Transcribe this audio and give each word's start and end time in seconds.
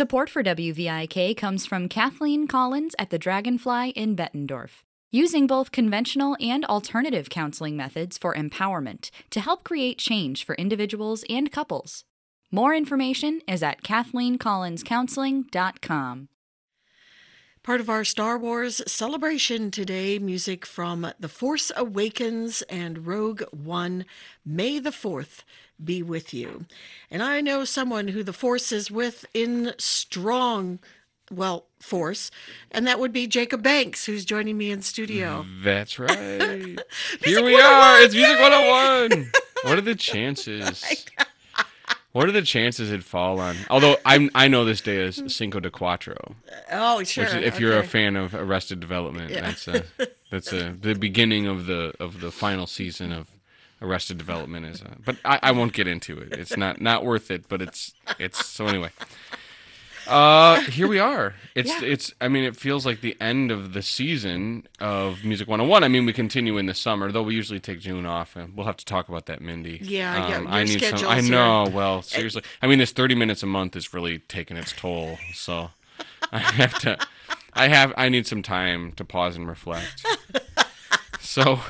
Support 0.00 0.30
for 0.30 0.42
WVIK 0.42 1.36
comes 1.36 1.66
from 1.66 1.86
Kathleen 1.86 2.46
Collins 2.46 2.94
at 2.98 3.10
the 3.10 3.18
Dragonfly 3.18 3.90
in 3.90 4.16
Bettendorf, 4.16 4.82
using 5.10 5.46
both 5.46 5.72
conventional 5.72 6.38
and 6.40 6.64
alternative 6.64 7.28
counseling 7.28 7.76
methods 7.76 8.16
for 8.16 8.34
empowerment 8.34 9.10
to 9.28 9.40
help 9.40 9.62
create 9.62 9.98
change 9.98 10.46
for 10.46 10.54
individuals 10.54 11.22
and 11.28 11.52
couples. 11.52 12.04
More 12.50 12.74
information 12.74 13.42
is 13.46 13.62
at 13.62 13.82
KathleenCollinsCounseling.com. 13.82 16.28
Part 17.62 17.82
of 17.82 17.90
our 17.90 18.04
Star 18.04 18.38
Wars 18.38 18.80
celebration 18.90 19.70
today, 19.70 20.18
music 20.18 20.64
from 20.64 21.12
The 21.20 21.28
Force 21.28 21.70
Awakens 21.76 22.62
and 22.70 23.06
Rogue 23.06 23.42
One. 23.52 24.06
May 24.46 24.78
the 24.78 24.92
4th 24.92 25.42
be 25.84 26.02
with 26.02 26.32
you. 26.34 26.66
And 27.10 27.22
I 27.22 27.40
know 27.40 27.64
someone 27.64 28.08
who 28.08 28.22
the 28.22 28.32
Force 28.32 28.72
is 28.72 28.90
with 28.90 29.24
in 29.34 29.72
strong, 29.78 30.78
well, 31.30 31.66
force, 31.80 32.30
and 32.70 32.86
that 32.86 32.98
would 33.00 33.12
be 33.12 33.26
Jacob 33.26 33.62
Bancks, 33.62 34.04
who's 34.04 34.24
joining 34.24 34.58
me 34.58 34.70
in 34.70 34.82
studio. 34.82 35.46
That's 35.62 35.98
right. 35.98 36.78
Here 37.24 37.42
we 37.42 37.56
oh 37.56 37.60
are. 37.60 38.00
It's 38.02 38.14
Music 38.14 38.38
101. 38.40 39.32
What 39.64 39.78
are 39.78 39.82
the 39.82 39.94
chances? 39.96 40.84
What 42.12 42.28
are 42.28 42.32
the 42.32 42.42
chances 42.42 42.90
it'd 42.90 43.04
fall 43.04 43.38
on? 43.38 43.54
Although 43.70 43.96
I'm, 44.04 44.30
I 44.34 44.48
know 44.48 44.64
this 44.64 44.80
day 44.80 44.96
is 44.96 45.22
Cinco 45.28 45.60
de 45.60 45.70
Cuatro, 45.70 46.34
Oh, 46.72 47.02
sure. 47.04 47.24
which 47.24 47.34
is, 47.34 47.44
if 47.44 47.60
you're 47.60 47.78
a 47.78 47.84
fan 47.84 48.16
of 48.16 48.34
Arrested 48.34 48.80
Development, 48.80 49.30
Yeah. 49.30 49.42
that's 49.42 49.68
a, 49.68 49.84
that's 50.30 50.52
a, 50.52 50.70
the 50.72 50.94
beginning 50.94 51.46
of 51.46 51.66
the 51.66 51.94
of 52.00 52.20
the 52.20 52.32
final 52.32 52.66
season 52.66 53.12
of 53.12 53.28
Arrested 53.82 54.18
Development 54.18 54.66
is. 54.66 54.82
A, 54.82 54.96
but 55.04 55.16
I, 55.24 55.38
I 55.42 55.52
won't 55.52 55.72
get 55.72 55.86
into 55.86 56.18
it. 56.18 56.32
It's 56.32 56.56
not 56.56 56.80
not 56.80 57.04
worth 57.04 57.30
it. 57.30 57.48
But 57.48 57.62
it's 57.62 57.92
it's 58.18 58.44
so 58.46 58.66
anyway. 58.66 58.90
Uh, 60.06 60.60
here 60.62 60.88
we 60.88 60.98
are. 60.98 61.34
It's 61.54 61.68
Yeah. 61.68 61.82
it's. 61.88 62.12
I 62.20 62.28
mean, 62.28 62.42
it 62.44 62.56
feels 62.56 62.84
like 62.84 63.00
the 63.00 63.16
end 63.20 63.50
of 63.50 63.74
the 63.74 63.82
season 63.82 64.66
of 64.80 65.22
Music 65.24 65.46
101. 65.46 65.84
I 65.84 65.88
mean, 65.88 66.04
we 66.04 66.12
continue 66.12 66.58
in 66.58 66.66
the 66.66 66.74
summer, 66.74 67.12
though 67.12 67.22
we 67.22 67.34
usually 67.34 67.60
take 67.60 67.78
June 67.80 68.06
off, 68.06 68.34
and 68.34 68.56
we'll 68.56 68.66
have 68.66 68.78
to 68.78 68.84
talk 68.84 69.08
about 69.08 69.26
that, 69.26 69.40
Mindy. 69.40 69.78
Yeah, 69.82 70.28
yeah, 70.28 70.36
Um, 70.38 70.44
your 70.44 70.52
I 70.52 70.64
need 70.64 70.82
some. 70.82 71.06
I 71.08 71.18
are- 71.18 71.22
know. 71.22 71.70
Well, 71.72 72.02
seriously, 72.02 72.42
I 72.60 72.66
mean, 72.66 72.78
this 72.78 72.90
30 72.92 73.14
minutes 73.14 73.42
a 73.42 73.46
month 73.46 73.76
is 73.76 73.94
really 73.94 74.18
taking 74.20 74.56
its 74.56 74.72
toll. 74.72 75.18
So, 75.34 75.70
I 76.32 76.38
have 76.38 76.78
to. 76.80 76.98
I 77.52 77.68
have. 77.68 77.92
I 77.96 78.08
need 78.08 78.26
some 78.26 78.42
time 78.42 78.92
to 78.92 79.04
pause 79.04 79.36
and 79.36 79.46
reflect. 79.48 80.04
So, 81.22 81.60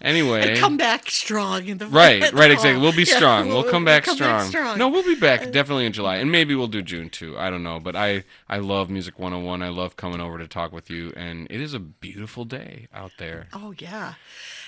anyway, 0.00 0.50
And 0.50 0.58
come 0.58 0.76
back 0.76 1.10
strong 1.10 1.66
in 1.66 1.78
the 1.78 1.86
Right, 1.86 2.32
right, 2.32 2.50
exactly. 2.50 2.80
We'll 2.80 2.92
be 2.92 3.04
Yeah, 3.04 3.16
strong. 3.16 3.48
We'll, 3.48 3.64
come, 3.64 3.84
back, 3.84 4.04
come 4.04 4.16
strong. 4.16 4.78
No, 4.78 4.88
we'll 4.88 5.02
be 5.04 5.14
back 5.14 5.50
definitely 5.52 5.86
in 5.86 5.92
July, 5.92 6.16
and 6.16 6.30
maybe 6.30 6.54
we'll 6.54 6.68
do 6.68 6.82
June 6.82 7.10
too. 7.10 7.38
I 7.38 7.50
don't 7.50 7.62
know, 7.62 7.80
but 7.80 7.96
I 7.96 8.24
I 8.48 8.58
love 8.58 8.90
Music 8.90 9.18
101. 9.18 9.62
I 9.62 9.68
love 9.68 9.96
coming 9.96 10.20
over 10.20 10.38
to 10.38 10.46
talk 10.48 10.72
with 10.72 10.90
you, 10.90 11.12
and 11.16 11.46
it 11.50 11.60
is 11.60 11.74
a 11.74 11.78
beautiful 11.80 12.44
day 12.44 12.88
out 12.94 13.12
there. 13.18 13.46
Oh 13.52 13.74
yeah. 13.78 14.14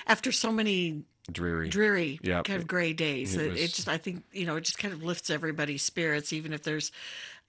After 0.07 0.31
so 0.31 0.51
many 0.51 1.03
Dreary. 1.31 1.69
dreary 1.69 2.19
Yep. 2.23 2.45
kind 2.45 2.59
of 2.59 2.67
gray 2.67 2.93
days, 2.93 3.35
It 3.37 3.51
it, 3.51 3.57
it 3.57 3.73
just 3.73 3.87
I 3.87 3.97
think 3.97 4.23
you 4.31 4.45
know 4.45 4.55
it 4.55 4.63
just 4.63 4.79
kind 4.79 4.93
of 4.93 5.03
lifts 5.03 5.29
everybody's 5.29 5.83
spirits, 5.83 6.33
even 6.33 6.51
if 6.51 6.63
there's 6.63 6.91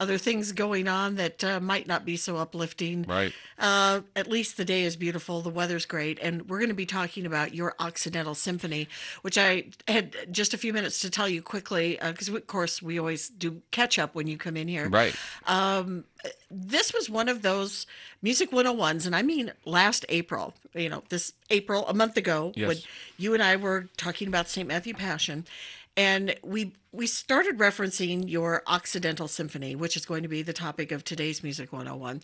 other 0.03 0.19
things 0.19 0.51
going 0.53 0.89
on 0.89 1.15
that 1.15 1.45
uh, 1.45 1.61
might 1.61 1.87
not 1.87 2.05
be 2.05 2.17
so 2.17 2.37
uplifting. 2.37 3.05
Right. 3.05 3.33
Uh, 3.59 4.01
at 4.17 4.27
least 4.27 4.57
the 4.57 4.65
day 4.65 4.83
is 4.83 4.97
beautiful, 4.97 5.41
the 5.41 5.49
weather's 5.51 5.87
great, 5.87 6.19
and 6.21 6.49
we're 6.49 6.59
going 6.59 6.69
to 6.71 6.75
be 6.75 6.87
talking 6.87 7.25
about 7.25 7.55
your 7.55 7.75
Occidental 7.79 8.35
Symphony, 8.35 8.89
which 9.23 9.39
I 9.39 9.67
had 9.87 10.17
just 10.33 10.53
a 10.55 10.59
few 10.59 10.73
minutes 10.73 10.99
to 11.01 11.11
tell 11.11 11.29
you 11.29 11.41
quickly, 11.43 11.99
because 12.05 12.29
of 12.29 12.47
course 12.49 12.83
we 12.83 12.99
always 12.99 13.29
do 13.29 13.63
catch 13.71 13.99
up 14.01 14.15
when 14.17 14.27
you 14.27 14.37
come 14.37 14.57
in 14.57 14.67
here. 14.67 14.89
Right. 14.89 15.15
Um, 15.47 16.05
this 16.51 16.93
was 16.93 17.09
one 17.09 17.29
of 17.29 17.43
those 17.43 17.87
Music 18.21 18.51
101s, 18.51 19.07
and 19.07 19.15
I 19.15 19.23
mean 19.23 19.53
last 19.65 20.05
April, 20.09 20.55
you 20.75 20.89
know, 20.89 21.05
this 21.09 21.33
April, 21.51 21.87
a 21.87 21.95
month 21.95 22.17
ago, 22.17 22.53
Yes. 22.57 22.67
when 22.69 22.77
you 23.19 23.35
and 23.35 23.43
I 23.43 23.55
were 23.57 23.89
talking 23.97 24.27
about 24.27 24.49
St. 24.49 24.67
Matthew 24.67 24.95
Passion, 24.95 25.45
and 25.97 26.35
we 26.43 26.73
we 26.95 27.07
started 27.07 27.57
referencing 27.59 28.29
your 28.31 28.63
Occidental 28.67 29.27
Symphony, 29.27 29.75
which 29.75 29.97
is 29.97 30.05
going 30.05 30.23
to 30.25 30.29
be 30.29 30.43
the 30.43 30.53
topic 30.53 30.93
of 30.93 31.05
today's 31.05 31.43
Music 31.43 31.73
101. 31.73 32.21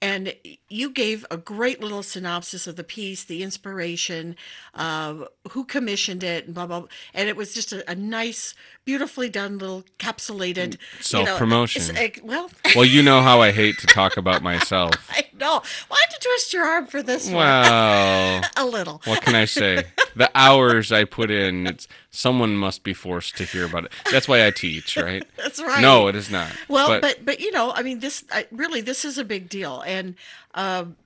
And 0.00 0.34
you 0.70 0.88
gave 0.88 1.26
a 1.30 1.36
great 1.36 1.82
little 1.82 2.02
synopsis 2.02 2.66
of 2.66 2.76
the 2.76 2.84
piece, 2.84 3.24
the 3.24 3.42
inspiration, 3.42 4.34
uh, 4.74 5.26
who 5.50 5.64
commissioned 5.66 6.24
it, 6.24 6.46
and 6.46 6.54
blah, 6.54 6.64
blah, 6.66 6.80
blah. 6.80 6.88
And 7.12 7.28
it 7.28 7.36
was 7.36 7.52
just 7.52 7.74
a, 7.74 7.90
a 7.90 7.94
nice, 7.94 8.54
beautifully 8.86 9.28
done 9.28 9.58
little 9.58 9.84
capsulated 9.98 10.72
you 11.12 11.18
know, 11.18 11.26
Self-promotion. 11.26 11.94
it's- 11.96 12.22
well, 12.22 12.48
Well, 12.74 12.86
you 12.86 13.02
know 13.02 13.20
how 13.20 13.42
I 13.42 13.52
hate 13.52 13.76
to 13.80 13.86
talk 13.86 14.16
about 14.16 14.42
myself. 14.42 14.94
I 15.10 15.26
know. 15.38 15.60
Why'd 15.88 16.08
you 16.12 16.18
twist 16.22 16.54
your 16.54 16.64
arm 16.64 16.86
for 16.86 17.02
this 17.02 17.30
Well, 17.30 18.40
one? 18.40 18.50
A 18.56 18.64
little. 18.64 19.02
what 19.04 19.20
can 19.20 19.34
I 19.34 19.44
say? 19.44 19.84
The 20.16 20.30
hours 20.34 20.90
I 20.92 21.04
put 21.04 21.30
in, 21.30 21.66
it's 21.66 21.86
someone 22.10 22.56
must 22.56 22.82
be 22.82 22.94
forced 22.94 23.36
to 23.36 23.44
hear 23.44 23.66
about 23.66 23.84
it. 23.84 23.92
That's 24.10 24.26
why 24.26 24.46
I 24.46 24.50
teach, 24.50 24.96
right? 24.96 25.22
That's 25.36 25.62
right. 25.62 25.82
No, 25.82 26.08
it 26.08 26.16
is 26.16 26.30
not. 26.30 26.50
Well, 26.68 27.00
but 27.00 27.24
but, 27.24 27.40
you 27.40 27.52
know, 27.52 27.72
I 27.72 27.82
mean, 27.82 28.00
this 28.00 28.24
I, 28.32 28.46
really 28.50 28.80
this 28.80 29.04
is 29.04 29.18
a 29.18 29.24
big 29.24 29.48
deal, 29.48 29.82
and 29.86 30.14
um, 30.54 30.96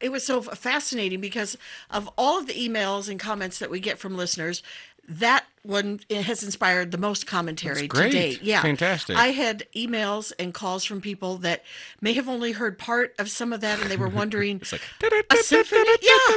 it 0.00 0.10
was 0.10 0.24
so 0.24 0.40
fascinating 0.42 1.20
because 1.20 1.56
of 1.90 2.08
all 2.16 2.38
of 2.38 2.46
the 2.46 2.54
emails 2.54 3.08
and 3.08 3.20
comments 3.20 3.58
that 3.58 3.70
we 3.70 3.80
get 3.80 3.98
from 3.98 4.16
listeners. 4.16 4.62
That 5.08 5.44
one 5.62 6.00
has 6.10 6.42
inspired 6.42 6.90
the 6.90 6.98
most 6.98 7.26
commentary 7.26 7.86
to 7.88 8.10
date. 8.10 8.42
Yeah, 8.42 8.60
Fantastic. 8.62 9.16
I 9.16 9.28
had 9.28 9.64
emails 9.74 10.32
and 10.38 10.52
calls 10.54 10.84
from 10.84 11.00
people 11.00 11.38
that 11.38 11.62
may 12.00 12.12
have 12.14 12.28
only 12.28 12.52
heard 12.52 12.78
part 12.78 13.14
of 13.18 13.30
some 13.30 13.52
of 13.52 13.60
that, 13.60 13.80
and 13.80 13.90
they 13.90 13.96
were 13.96 14.08
wondering. 14.20 14.56
it's 14.60 14.72
like 14.72 14.82
a 15.30 15.36
symphony? 15.38 15.88
Yeah. 16.02 16.36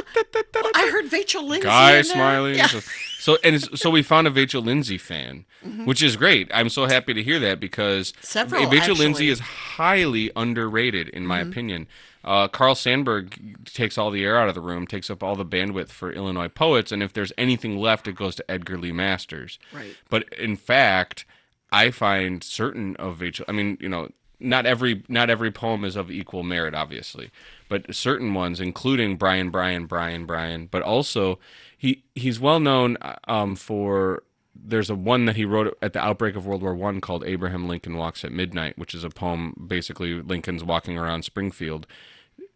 Well, 0.54 0.70
I 0.74 0.88
heard 0.92 1.06
Vachel 1.06 1.44
Lindsay. 1.44 1.66
guy 1.68 2.02
smiling. 2.02 2.56
Yeah. 2.56 2.66
So, 2.68 2.80
so 3.18 3.38
and 3.44 3.60
so 3.78 3.90
we 3.90 4.02
found 4.02 4.26
a 4.26 4.30
Vachel 4.30 4.64
Lindsay 4.64 4.98
fan, 4.98 5.44
which 5.84 6.02
is 6.02 6.16
great. 6.16 6.50
I'm 6.54 6.68
so 6.68 6.86
happy 6.86 7.14
to 7.14 7.22
hear 7.22 7.38
that 7.40 7.60
because. 7.60 8.12
Several, 8.20 8.66
Vachel 8.66 8.96
Lindsay 8.96 9.28
is 9.30 9.40
highly 9.40 10.30
underrated 10.36 11.08
in 11.08 11.26
my 11.26 11.40
Mm-hmm. 11.40 11.50
opinion. 11.50 11.86
Uh, 12.22 12.48
Carl 12.48 12.74
Sandburg 12.74 13.64
takes 13.72 13.96
all 13.96 14.10
the 14.10 14.24
air 14.24 14.38
out 14.38 14.48
of 14.48 14.54
the 14.54 14.60
room, 14.60 14.86
takes 14.86 15.08
up 15.08 15.22
all 15.22 15.36
the 15.36 15.44
bandwidth 15.44 15.88
for 15.88 16.12
Illinois 16.12 16.48
poets, 16.48 16.92
and 16.92 17.02
if 17.02 17.12
there's 17.12 17.32
anything 17.38 17.78
left, 17.78 18.06
it 18.06 18.14
goes 18.14 18.34
to 18.36 18.50
Edgar 18.50 18.76
Lee 18.78 18.92
Masters. 18.92 19.58
Right. 19.72 19.96
But 20.10 20.30
in 20.34 20.56
fact, 20.56 21.24
I 21.72 21.90
find 21.90 22.42
certain 22.42 22.96
of 22.96 23.18
Vachel. 23.18 23.44
I 23.48 23.52
mean, 23.52 23.78
you 23.80 23.88
know, 23.88 24.10
not 24.38 24.66
every 24.66 25.02
not 25.08 25.30
every 25.30 25.50
poem 25.50 25.84
is 25.84 25.96
of 25.96 26.10
equal 26.10 26.42
merit, 26.42 26.74
obviously, 26.74 27.30
but 27.68 27.94
certain 27.94 28.34
ones, 28.34 28.60
including 28.60 29.16
Bryan, 29.16 29.50
Bryan, 29.50 29.86
Bryan, 29.86 30.26
Bryan, 30.26 30.66
but 30.70 30.82
also 30.82 31.38
he 31.76 32.02
he's 32.14 32.40
well 32.40 32.60
known 32.60 32.96
um, 33.28 33.56
for. 33.56 34.22
There's 34.62 34.90
a 34.90 34.94
one 34.94 35.24
that 35.24 35.36
he 35.36 35.44
wrote 35.44 35.76
at 35.80 35.92
the 35.92 36.04
outbreak 36.04 36.36
of 36.36 36.46
World 36.46 36.62
War 36.62 36.74
One 36.74 37.00
called 37.00 37.24
"Abraham 37.24 37.66
Lincoln 37.66 37.96
Walks 37.96 38.24
at 38.24 38.32
Midnight," 38.32 38.78
which 38.78 38.94
is 38.94 39.04
a 39.04 39.10
poem 39.10 39.66
basically 39.68 40.20
Lincoln's 40.20 40.64
walking 40.64 40.98
around 40.98 41.24
Springfield, 41.24 41.86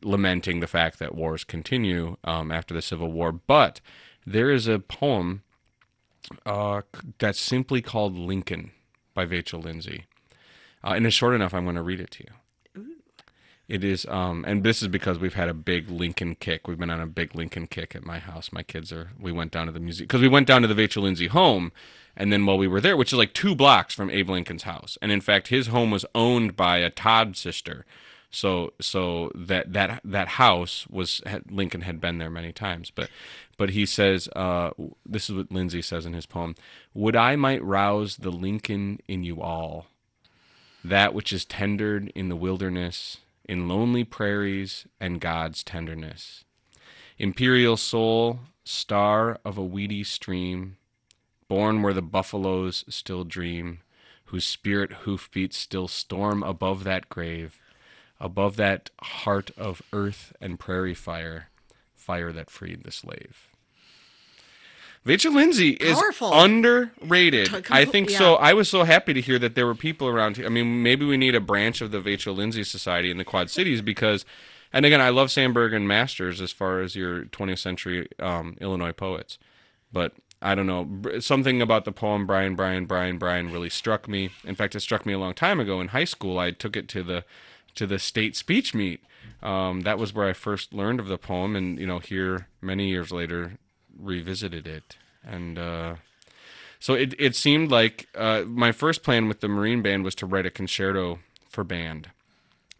lamenting 0.02 0.60
the 0.60 0.66
fact 0.66 0.98
that 0.98 1.14
wars 1.14 1.44
continue 1.44 2.16
um, 2.24 2.52
after 2.52 2.74
the 2.74 2.82
Civil 2.82 3.10
War. 3.10 3.32
But 3.32 3.80
there 4.26 4.50
is 4.50 4.68
a 4.68 4.78
poem 4.78 5.42
uh, 6.46 6.82
that's 7.18 7.40
simply 7.40 7.82
called 7.82 8.16
Lincoln 8.16 8.70
by 9.14 9.26
Vachel 9.26 9.62
Lindsay. 9.62 10.06
Uh, 10.82 10.92
and 10.94 11.06
it's 11.06 11.16
short 11.16 11.34
enough, 11.34 11.54
I'm 11.54 11.64
going 11.64 11.76
to 11.76 11.82
read 11.82 12.00
it 12.00 12.10
to 12.12 12.24
you. 12.24 12.30
It 13.66 13.82
is, 13.82 14.04
um, 14.06 14.44
and 14.46 14.62
this 14.62 14.82
is 14.82 14.88
because 14.88 15.18
we've 15.18 15.34
had 15.34 15.48
a 15.48 15.54
big 15.54 15.88
Lincoln 15.88 16.34
kick. 16.34 16.68
We've 16.68 16.78
been 16.78 16.90
on 16.90 17.00
a 17.00 17.06
big 17.06 17.34
Lincoln 17.34 17.66
kick 17.66 17.96
at 17.96 18.04
my 18.04 18.18
house. 18.18 18.52
My 18.52 18.62
kids 18.62 18.92
are, 18.92 19.12
we 19.18 19.32
went 19.32 19.52
down 19.52 19.66
to 19.66 19.72
the 19.72 19.80
museum, 19.80 20.06
because 20.06 20.20
we 20.20 20.28
went 20.28 20.46
down 20.46 20.60
to 20.62 20.68
the 20.68 20.74
Vachel 20.74 21.02
Lindsay 21.02 21.28
home. 21.28 21.72
And 22.16 22.32
then 22.32 22.44
while 22.46 22.58
we 22.58 22.68
were 22.68 22.80
there, 22.80 22.96
which 22.96 23.12
is 23.12 23.18
like 23.18 23.32
two 23.32 23.54
blocks 23.54 23.94
from 23.94 24.10
Abe 24.10 24.30
Lincoln's 24.30 24.64
house. 24.64 24.98
And 25.02 25.10
in 25.10 25.20
fact, 25.20 25.48
his 25.48 25.68
home 25.68 25.90
was 25.90 26.04
owned 26.14 26.56
by 26.56 26.78
a 26.78 26.90
Todd 26.90 27.36
sister. 27.36 27.86
So, 28.30 28.72
so 28.80 29.30
that 29.34 29.72
that 29.74 30.00
that 30.04 30.28
house 30.28 30.86
was 30.90 31.22
had, 31.24 31.50
Lincoln 31.52 31.82
had 31.82 32.00
been 32.00 32.18
there 32.18 32.30
many 32.30 32.52
times, 32.52 32.90
but 32.90 33.08
but 33.56 33.70
he 33.70 33.86
says 33.86 34.28
uh, 34.34 34.70
this 35.06 35.30
is 35.30 35.36
what 35.36 35.52
Lindsay 35.52 35.80
says 35.80 36.04
in 36.04 36.14
his 36.14 36.26
poem: 36.26 36.56
"Would 36.94 37.14
I 37.14 37.36
might 37.36 37.62
rouse 37.62 38.16
the 38.16 38.32
Lincoln 38.32 38.98
in 39.06 39.22
you 39.22 39.40
all, 39.40 39.86
that 40.82 41.14
which 41.14 41.32
is 41.32 41.44
tendered 41.44 42.10
in 42.16 42.28
the 42.28 42.34
wilderness, 42.34 43.18
in 43.44 43.68
lonely 43.68 44.04
prairies 44.04 44.86
and 45.00 45.20
God's 45.20 45.62
tenderness, 45.62 46.44
imperial 47.18 47.76
soul, 47.76 48.40
star 48.64 49.38
of 49.44 49.58
a 49.58 49.64
weedy 49.64 50.04
stream, 50.04 50.76
born 51.48 51.82
where 51.82 51.92
the 51.92 52.02
buffaloes 52.02 52.84
still 52.88 53.24
dream, 53.24 53.80
whose 54.26 54.44
spirit 54.44 54.92
hoofbeats 55.04 55.56
still 55.56 55.88
storm 55.88 56.42
above 56.42 56.84
that 56.84 57.08
grave." 57.08 57.60
above 58.20 58.56
that 58.56 58.90
heart 59.00 59.50
of 59.56 59.82
earth 59.92 60.32
and 60.40 60.58
prairie 60.58 60.94
fire, 60.94 61.50
fire 61.94 62.32
that 62.32 62.50
freed 62.50 62.82
the 62.84 62.90
slave. 62.90 63.53
Vachel 65.06 65.34
Lindsay 65.34 65.70
is 65.70 65.98
Powerful. 65.98 66.32
underrated. 66.32 67.46
To- 67.46 67.62
I 67.70 67.84
think 67.84 68.10
yeah. 68.10 68.18
so. 68.18 68.34
I 68.36 68.54
was 68.54 68.70
so 68.70 68.84
happy 68.84 69.12
to 69.12 69.20
hear 69.20 69.38
that 69.38 69.54
there 69.54 69.66
were 69.66 69.74
people 69.74 70.08
around 70.08 70.38
here. 70.38 70.46
I 70.46 70.48
mean, 70.48 70.82
maybe 70.82 71.04
we 71.04 71.18
need 71.18 71.34
a 71.34 71.40
branch 71.40 71.82
of 71.82 71.90
the 71.90 72.00
Vachel 72.00 72.34
Lindsay 72.34 72.64
Society 72.64 73.10
in 73.10 73.18
the 73.18 73.24
Quad 73.24 73.50
Cities 73.50 73.82
because, 73.82 74.24
and 74.72 74.86
again, 74.86 75.02
I 75.02 75.10
love 75.10 75.28
Sandburg 75.28 75.74
and 75.74 75.86
Masters 75.86 76.40
as 76.40 76.52
far 76.52 76.80
as 76.80 76.96
your 76.96 77.24
20th 77.26 77.58
century 77.58 78.08
um, 78.18 78.56
Illinois 78.62 78.92
poets, 78.92 79.38
but 79.92 80.14
I 80.40 80.54
don't 80.54 80.66
know. 80.66 81.20
Something 81.20 81.60
about 81.60 81.84
the 81.84 81.92
poem 81.92 82.26
Bryan, 82.26 82.54
Bryan, 82.54 82.86
Bryan, 82.86 83.18
Bryan 83.18 83.52
really 83.52 83.70
struck 83.70 84.08
me. 84.08 84.30
In 84.44 84.54
fact, 84.54 84.74
it 84.74 84.80
struck 84.80 85.04
me 85.04 85.12
a 85.12 85.18
long 85.18 85.34
time 85.34 85.60
ago 85.60 85.80
in 85.80 85.88
high 85.88 86.04
school. 86.04 86.38
I 86.38 86.50
took 86.50 86.76
it 86.76 86.88
to 86.88 87.02
the 87.02 87.24
to 87.74 87.86
the 87.86 87.98
state 87.98 88.36
speech 88.36 88.74
meet. 88.74 89.02
Um, 89.42 89.82
that 89.82 89.98
was 89.98 90.14
where 90.14 90.28
I 90.28 90.32
first 90.32 90.72
learned 90.72 91.00
of 91.00 91.08
the 91.08 91.18
poem, 91.18 91.56
and 91.56 91.78
you 91.78 91.86
know, 91.86 91.98
here 91.98 92.48
many 92.60 92.88
years 92.88 93.10
later, 93.10 93.58
revisited 93.98 94.66
it, 94.66 94.96
and 95.24 95.58
uh, 95.58 95.94
so 96.78 96.94
it 96.94 97.14
it 97.18 97.34
seemed 97.34 97.70
like 97.70 98.08
uh, 98.14 98.42
my 98.46 98.72
first 98.72 99.02
plan 99.02 99.28
with 99.28 99.40
the 99.40 99.48
Marine 99.48 99.82
Band 99.82 100.04
was 100.04 100.14
to 100.16 100.26
write 100.26 100.46
a 100.46 100.50
concerto 100.50 101.20
for 101.48 101.64
band, 101.64 102.10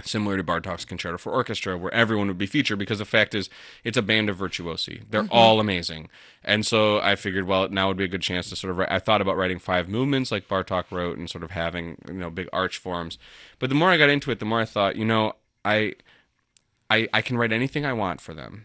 similar 0.03 0.37
to 0.37 0.45
Bartok's 0.45 0.85
concerto 0.85 1.17
for 1.19 1.33
orchestra, 1.33 1.79
where 1.79 1.93
everyone 1.95 2.29
would 2.29 2.39
be 2.39 2.47
featured. 2.47 2.79
Because 2.79 2.99
the 2.99 3.05
fact 3.05 3.35
is, 3.35 3.49
it's 3.83 3.97
a 3.97 4.03
band 4.03 4.29
of 4.29 4.37
virtuosi; 4.37 5.03
they're 5.09 5.29
all 5.31 5.61
amazing, 5.61 6.09
and 6.45 6.67
so 6.67 7.01
I 7.01 7.17
figured, 7.17 7.47
well, 7.47 7.69
now 7.69 7.89
would 7.89 7.97
be 7.97 8.05
a 8.05 8.09
good 8.09 8.23
chance 8.23 8.51
to 8.51 8.57
sort 8.57 8.73
of. 8.73 8.79
Write, 8.79 8.93
I 8.93 8.99
thought 8.99 9.21
about 9.21 9.37
writing 9.37 9.59
five 9.59 9.89
movements 9.89 10.31
like 10.31 10.49
Bartok 10.49 10.91
wrote, 10.91 11.17
and 11.17 11.31
sort 11.31 11.45
of 11.45 11.53
having 11.53 11.97
you 12.09 12.15
know 12.15 12.31
big 12.31 12.49
arch 12.53 12.79
forms. 12.79 13.19
But 13.59 13.69
the 13.69 13.75
more 13.75 13.91
I 13.91 13.97
got 13.97 14.11
into 14.11 14.31
it, 14.31 14.39
the 14.39 14.45
more 14.45 14.61
I 14.61 14.67
thought, 14.67 14.97
you 14.97 15.05
know, 15.05 15.35
I 15.65 15.95
I, 16.91 17.09
I 17.13 17.23
can 17.23 17.39
write 17.39 17.53
anything 17.53 17.87
I 17.87 17.93
want 17.93 18.21
for 18.21 18.35
them 18.35 18.65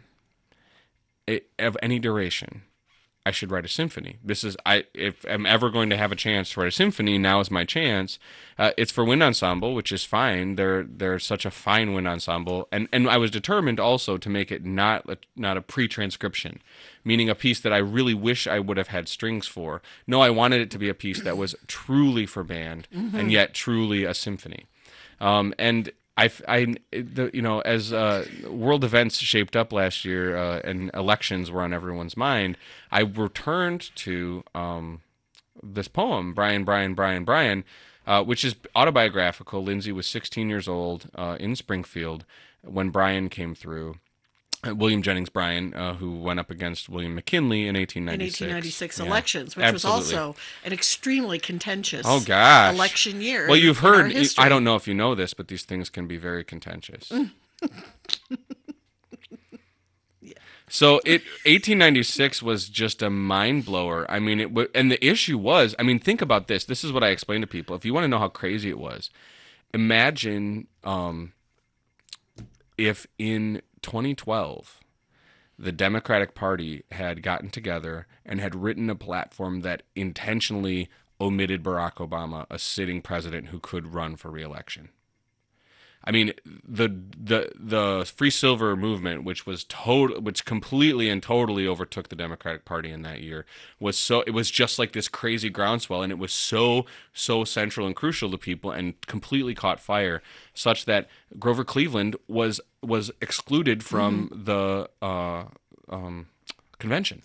of 1.57 1.77
any 1.81 1.99
duration. 1.99 2.63
I 3.25 3.31
should 3.31 3.51
write 3.51 3.65
a 3.65 3.69
symphony. 3.69 4.17
This 4.23 4.43
is 4.43 4.55
I 4.65 4.85
if 4.93 5.25
I'm 5.29 5.45
ever 5.45 5.69
going 5.69 5.89
to 5.91 5.97
have 5.97 6.11
a 6.11 6.15
chance 6.15 6.51
to 6.51 6.59
write 6.61 6.69
a 6.69 6.71
symphony, 6.71 7.17
now 7.17 7.39
is 7.41 7.51
my 7.51 7.65
chance. 7.65 8.17
Uh, 8.57 8.71
it's 8.77 8.91
for 8.91 9.03
wind 9.03 9.21
ensemble, 9.21 9.75
which 9.75 9.91
is 9.91 10.03
fine. 10.05 10.55
They're 10.55 10.83
they're 10.83 11.19
such 11.19 11.45
a 11.45 11.51
fine 11.51 11.93
wind 11.93 12.07
ensemble, 12.07 12.67
and 12.71 12.87
and 12.91 13.09
I 13.09 13.17
was 13.17 13.29
determined 13.29 13.79
also 13.79 14.17
to 14.17 14.29
make 14.29 14.51
it 14.51 14.65
not 14.65 15.07
a, 15.07 15.17
not 15.35 15.57
a 15.57 15.61
pre-transcription, 15.61 16.61
meaning 17.03 17.29
a 17.29 17.35
piece 17.35 17.59
that 17.59 17.73
I 17.73 17.77
really 17.77 18.15
wish 18.15 18.47
I 18.47 18.59
would 18.59 18.77
have 18.77 18.87
had 18.87 19.07
strings 19.07 19.45
for. 19.45 19.81
No, 20.07 20.21
I 20.21 20.29
wanted 20.31 20.61
it 20.61 20.71
to 20.71 20.79
be 20.79 20.89
a 20.89 20.95
piece 20.95 21.21
that 21.21 21.37
was 21.37 21.55
truly 21.67 22.25
for 22.25 22.43
band 22.43 22.87
and 23.19 23.31
yet 23.31 23.53
truly 23.53 24.05
a 24.05 24.13
symphony. 24.13 24.65
Um, 25.21 25.53
and 25.59 25.91
I, 26.19 26.29
I, 26.49 26.75
the, 26.91 27.31
you 27.33 27.41
know, 27.41 27.61
as 27.61 27.93
uh, 27.93 28.25
world 28.49 28.83
events 28.83 29.19
shaped 29.19 29.55
up 29.55 29.71
last 29.71 30.03
year 30.03 30.35
uh, 30.35 30.59
and 30.65 30.91
elections 30.93 31.49
were 31.49 31.61
on 31.61 31.73
everyone's 31.73 32.17
mind, 32.17 32.57
I 32.91 33.01
returned 33.01 33.95
to 33.97 34.43
um, 34.53 34.99
this 35.63 35.87
poem, 35.87 36.33
Bryan, 36.33 36.65
Bryan, 36.65 36.93
Bryan, 36.93 37.23
Bryan, 37.23 37.63
uh, 38.05 38.21
which 38.21 38.43
is 38.43 38.55
autobiographical. 38.75 39.63
Lindsay 39.63 39.93
was 39.93 40.07
16 40.07 40.49
years 40.49 40.67
old 40.67 41.09
uh, 41.15 41.37
in 41.39 41.55
Springfield 41.55 42.25
when 42.63 42.89
Bryan 42.89 43.29
came 43.29 43.55
through. 43.55 43.95
Uh, 44.67 44.75
William 44.75 45.01
Jennings 45.01 45.29
Bryan, 45.29 45.73
uh, 45.73 45.93
who 45.93 46.19
went 46.19 46.37
up 46.39 46.49
against 46.51 46.89
William 46.89 47.15
McKinley 47.15 47.61
in 47.67 47.75
1896. 47.75 48.41
in 48.41 48.47
1896 48.49 48.99
Yeah, 48.99 49.05
elections, 49.05 49.55
which 49.55 49.63
absolutely. 49.65 50.01
was 50.01 50.13
also 50.13 50.35
an 50.65 50.73
extremely 50.73 51.39
contentious 51.39 52.05
Oh 52.05 52.19
gosh. 52.19 52.73
election 52.75 53.21
year. 53.21 53.47
Well, 53.47 53.55
you've 53.55 53.77
heard. 53.79 54.13
I 54.37 54.49
don't 54.49 54.65
know 54.65 54.75
if 54.75 54.85
you 54.87 54.93
know 54.93 55.15
this, 55.15 55.33
but 55.33 55.47
these 55.47 55.63
things 55.63 55.89
can 55.89 56.07
be 56.07 56.17
very 56.17 56.43
contentious. 56.43 57.09
So 60.71 60.97
it 61.03 61.23
1896 61.45 62.43
was 62.43 62.69
just 62.69 63.01
a 63.01 63.09
mind 63.09 63.65
blower. 63.65 64.05
I 64.09 64.19
mean, 64.19 64.39
it 64.39 64.49
w- 64.49 64.69
and 64.75 64.91
the 64.91 65.03
issue 65.03 65.35
was. 65.37 65.73
I 65.79 65.83
mean, 65.83 65.97
think 65.97 66.21
about 66.21 66.47
this. 66.47 66.63
This 66.65 66.83
is 66.83 66.91
what 66.91 67.03
I 67.03 67.07
explain 67.09 67.41
to 67.41 67.47
people. 67.47 67.75
If 67.75 67.85
you 67.85 67.93
want 67.93 68.03
to 68.03 68.07
know 68.07 68.19
how 68.19 68.27
crazy 68.27 68.69
it 68.69 68.77
was, 68.77 69.09
imagine 69.73 70.67
um, 70.83 71.33
if 72.77 73.07
in 73.17 73.63
2012 73.81 74.79
the 75.59 75.71
Democratic 75.73 76.33
Party 76.35 76.83
had 76.91 77.21
gotten 77.21 77.49
together 77.49 78.07
and 78.25 78.39
had 78.39 78.55
written 78.55 78.89
a 78.89 78.95
platform 78.95 79.59
that 79.59 79.83
intentionally 79.93 80.89
omitted 81.19 81.61
Barack 81.61 81.95
Obama, 81.95 82.45
a 82.49 82.57
sitting 82.57 83.01
president 83.01 83.49
who 83.49 83.59
could 83.59 83.93
run 83.93 84.15
for 84.15 84.31
reelection. 84.31 84.87
I 86.03 86.11
mean, 86.11 86.33
the 86.67 86.87
the 86.87 87.51
the 87.55 88.11
free 88.15 88.29
silver 88.29 88.75
movement, 88.75 89.25
which 89.25 89.45
was 89.45 89.65
total, 89.65 90.21
which 90.21 90.45
completely 90.45 91.09
and 91.09 91.21
totally 91.21 91.67
overtook 91.67 92.07
the 92.07 92.15
Democratic 92.15 92.63
Party 92.63 92.89
in 92.89 93.01
that 93.01 93.21
year, 93.21 93.45
was 93.79 93.97
so 93.97 94.21
it 94.21 94.31
was 94.31 94.49
just 94.49 94.79
like 94.79 94.93
this 94.93 95.09
crazy 95.09 95.49
groundswell, 95.49 96.01
and 96.01 96.11
it 96.11 96.17
was 96.17 96.31
so 96.31 96.85
so 97.13 97.43
central 97.43 97.85
and 97.85 97.95
crucial 97.95 98.31
to 98.31 98.37
people, 98.37 98.71
and 98.71 98.99
completely 99.07 99.53
caught 99.53 99.79
fire, 99.79 100.21
such 100.53 100.85
that 100.85 101.09
Grover 101.37 101.65
Cleveland 101.65 102.15
was 102.27 102.61
was 102.81 103.11
excluded 103.21 103.83
from 103.83 104.29
the 104.33 104.89
uh, 105.01 105.43
um, 105.89 106.27
convention. 106.77 107.21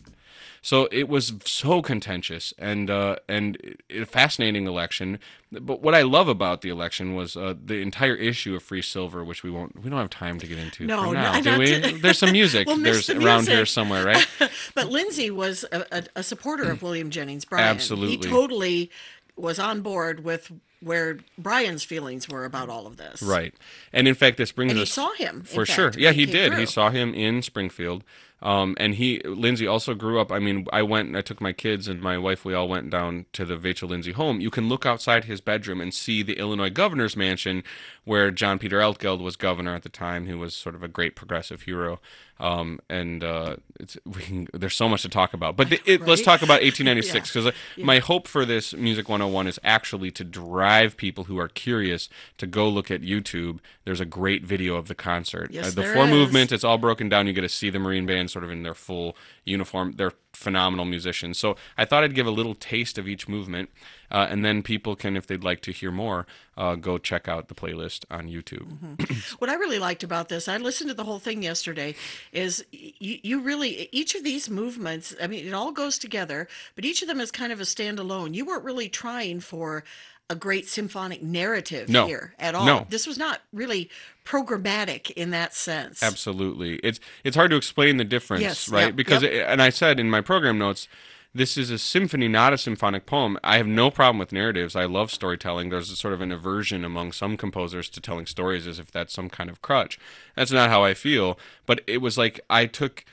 So 0.64 0.88
it 0.90 1.10
was 1.10 1.34
so 1.44 1.82
contentious 1.82 2.54
and 2.58 2.88
uh, 2.88 3.16
and 3.28 3.76
a 3.90 4.06
fascinating 4.06 4.66
election. 4.66 5.18
But 5.52 5.82
what 5.82 5.94
I 5.94 6.00
love 6.00 6.26
about 6.26 6.62
the 6.62 6.70
election 6.70 7.14
was 7.14 7.36
uh, 7.36 7.52
the 7.62 7.82
entire 7.82 8.14
issue 8.14 8.54
of 8.56 8.62
free 8.62 8.80
silver, 8.80 9.22
which 9.22 9.42
we 9.42 9.50
won't 9.50 9.84
we 9.84 9.90
don't 9.90 9.98
have 9.98 10.08
time 10.08 10.38
to 10.38 10.46
get 10.46 10.56
into 10.56 10.86
No, 10.86 11.12
now, 11.12 11.38
do 11.38 11.58
we? 11.58 11.66
to- 11.82 11.98
There's 12.02 12.18
some 12.18 12.32
music. 12.32 12.66
We'll 12.66 12.78
There's 12.78 13.08
the 13.08 13.18
around 13.22 13.46
here 13.46 13.66
somewhere, 13.66 14.06
right? 14.06 14.26
but 14.74 14.88
Lindsay 14.88 15.30
was 15.30 15.66
a, 15.70 15.84
a, 15.92 16.04
a 16.16 16.22
supporter 16.22 16.70
of 16.70 16.80
William 16.80 17.10
Jennings 17.10 17.44
Bryan. 17.44 17.68
Absolutely. 17.68 18.16
He 18.16 18.22
totally 18.22 18.90
was 19.36 19.58
on 19.58 19.82
board 19.82 20.24
with 20.24 20.50
where 20.80 21.18
Bryan's 21.36 21.84
feelings 21.84 22.26
were 22.26 22.46
about 22.46 22.70
all 22.70 22.86
of 22.86 22.96
this. 22.96 23.22
Right. 23.22 23.52
And 23.92 24.08
in 24.08 24.14
fact, 24.14 24.38
this 24.38 24.50
brings 24.50 24.72
And 24.72 24.78
he 24.78 24.84
us 24.84 24.92
saw 24.92 25.12
him, 25.12 25.42
for 25.42 25.66
fact, 25.66 25.76
sure. 25.76 25.92
Yeah, 25.98 26.12
he 26.12 26.24
he 26.24 26.32
did. 26.32 26.54
He 26.54 26.64
saw 26.64 26.88
him 26.88 27.12
in 27.12 27.42
Springfield. 27.42 28.02
Um, 28.42 28.74
and 28.78 28.96
he, 28.96 29.20
Lindsay, 29.24 29.66
also 29.66 29.94
grew 29.94 30.20
up. 30.20 30.30
I 30.30 30.38
mean, 30.38 30.66
I 30.70 30.82
went, 30.82 31.16
I 31.16 31.22
took 31.22 31.40
my 31.40 31.52
kids 31.52 31.88
and 31.88 32.02
my 32.02 32.18
wife. 32.18 32.44
We 32.44 32.52
all 32.52 32.68
went 32.68 32.90
down 32.90 33.24
to 33.32 33.44
the 33.46 33.56
Vachel 33.56 33.88
Lindsay 33.88 34.12
home. 34.12 34.40
You 34.40 34.50
can 34.50 34.68
look 34.68 34.84
outside 34.84 35.24
his 35.24 35.40
bedroom 35.40 35.80
and 35.80 35.94
see 35.94 36.22
the 36.22 36.34
Illinois 36.38 36.68
governor's 36.70 37.16
mansion, 37.16 37.62
where 38.04 38.30
John 38.30 38.58
Peter 38.58 38.80
Altgeld 38.80 39.22
was 39.22 39.36
governor 39.36 39.74
at 39.74 39.82
the 39.82 39.88
time, 39.88 40.26
who 40.26 40.38
was 40.38 40.54
sort 40.54 40.74
of 40.74 40.82
a 40.82 40.88
great 40.88 41.16
progressive 41.16 41.62
hero. 41.62 42.00
Um, 42.40 42.80
and 42.90 43.22
uh, 43.22 43.56
it's 43.78 43.96
we 44.04 44.20
can, 44.20 44.48
there's 44.52 44.74
so 44.74 44.88
much 44.88 45.02
to 45.02 45.08
talk 45.08 45.34
about. 45.34 45.56
But 45.56 45.70
the, 45.70 45.80
it, 45.86 46.00
let's 46.02 46.20
talk 46.20 46.42
about 46.42 46.60
1896 46.62 47.32
because 47.32 47.52
my 47.78 48.00
hope 48.00 48.26
for 48.26 48.44
this 48.44 48.74
Music 48.74 49.08
101 49.08 49.46
is 49.46 49.60
actually 49.62 50.10
to 50.10 50.24
drive 50.24 50.96
people 50.96 51.24
who 51.24 51.38
are 51.38 51.46
curious 51.46 52.08
to 52.38 52.48
go 52.48 52.68
look 52.68 52.90
at 52.90 53.02
YouTube. 53.02 53.60
There's 53.84 54.00
a 54.00 54.04
great 54.04 54.44
video 54.44 54.74
of 54.74 54.88
the 54.88 54.96
concert. 54.96 55.52
Yes, 55.52 55.68
Uh, 55.68 55.80
the 55.80 55.94
four 55.94 56.04
is. 56.06 56.10
movements, 56.10 56.52
it's 56.52 56.64
all 56.64 56.76
broken 56.76 57.08
down. 57.08 57.28
You 57.28 57.32
get 57.32 57.42
to 57.42 57.48
see 57.48 57.70
the 57.70 57.78
Marine 57.78 58.04
Band 58.04 58.23
sort 58.28 58.44
of 58.44 58.50
in 58.50 58.62
their 58.62 58.74
full 58.74 59.16
uniform. 59.44 59.94
They're 59.96 60.12
phenomenal 60.32 60.84
musicians. 60.84 61.38
So 61.38 61.56
I 61.78 61.84
thought 61.84 62.04
I'd 62.04 62.14
give 62.14 62.26
a 62.26 62.30
little 62.30 62.54
taste 62.54 62.98
of 62.98 63.06
each 63.06 63.28
movement, 63.28 63.70
uh, 64.10 64.26
and 64.28 64.44
then 64.44 64.62
people 64.62 64.96
can, 64.96 65.16
if 65.16 65.26
they'd 65.26 65.44
like 65.44 65.60
to 65.62 65.72
hear 65.72 65.92
more, 65.92 66.26
uh, 66.56 66.74
go 66.74 66.98
check 66.98 67.28
out 67.28 67.48
the 67.48 67.54
playlist 67.54 68.04
on 68.10 68.28
YouTube. 68.28 68.78
Mm-hmm. 68.78 69.36
What 69.38 69.50
I 69.50 69.54
really 69.54 69.78
liked 69.78 70.02
about 70.02 70.28
this, 70.28 70.48
I 70.48 70.56
listened 70.56 70.90
to 70.90 70.94
the 70.94 71.04
whole 71.04 71.18
thing 71.20 71.42
yesterday, 71.42 71.94
is 72.32 72.64
you, 72.72 73.18
you 73.22 73.40
really, 73.40 73.88
each 73.92 74.14
of 74.14 74.24
these 74.24 74.50
movements, 74.50 75.14
I 75.22 75.26
mean, 75.28 75.46
it 75.46 75.54
all 75.54 75.72
goes 75.72 75.98
together, 75.98 76.48
but 76.74 76.84
each 76.84 77.02
of 77.02 77.08
them 77.08 77.20
is 77.20 77.30
kind 77.30 77.52
of 77.52 77.60
a 77.60 77.64
standalone. 77.64 78.34
You 78.34 78.44
weren't 78.44 78.64
really 78.64 78.88
trying 78.88 79.40
for 79.40 79.84
a 80.30 80.34
great 80.34 80.66
symphonic 80.66 81.22
narrative 81.22 81.88
No. 81.88 82.06
here 82.06 82.34
at 82.38 82.54
all. 82.54 82.64
No. 82.64 82.86
This 82.88 83.06
was 83.06 83.18
not 83.18 83.42
really 83.52 83.90
programmatic 84.24 85.10
in 85.12 85.30
that 85.30 85.54
sense. 85.54 86.02
Absolutely, 86.02 86.76
it's 86.76 86.98
it's 87.24 87.36
hard 87.36 87.50
to 87.50 87.56
explain 87.56 87.98
the 87.98 88.04
difference, 88.04 88.42
Yes, 88.42 88.68
right? 88.68 88.86
yep, 88.86 88.96
because 88.96 89.22
yep. 89.22 89.32
it, 89.32 89.46
and 89.46 89.60
I 89.62 89.70
said 89.70 90.00
in 90.00 90.08
my 90.10 90.20
program 90.20 90.58
notes, 90.58 90.88
this 91.34 91.56
is 91.58 91.70
a 91.70 91.78
symphony, 91.78 92.28
not 92.28 92.52
a 92.52 92.58
symphonic 92.58 93.06
poem. 93.06 93.38
I 93.42 93.56
have 93.56 93.66
no 93.66 93.90
problem 93.90 94.18
with 94.18 94.32
narratives. 94.32 94.76
I 94.76 94.84
love 94.84 95.10
storytelling. 95.10 95.68
There's 95.68 95.90
a 95.90 95.96
sort 95.96 96.14
of 96.14 96.20
an 96.20 96.30
aversion 96.32 96.84
among 96.84 97.12
some 97.12 97.36
composers 97.36 97.88
to 97.90 98.00
telling 98.00 98.26
stories 98.26 98.66
as 98.66 98.78
if 98.78 98.90
that's 98.90 99.12
some 99.12 99.28
kind 99.28 99.50
of 99.50 99.60
crutch. 99.60 99.98
That's 100.36 100.52
not 100.52 100.70
how 100.70 100.84
I 100.84 100.94
feel. 100.94 101.38
But 101.66 101.80
it 101.86 101.98
was 101.98 102.16
like 102.16 102.40
I 102.48 102.66
took, 102.66 103.04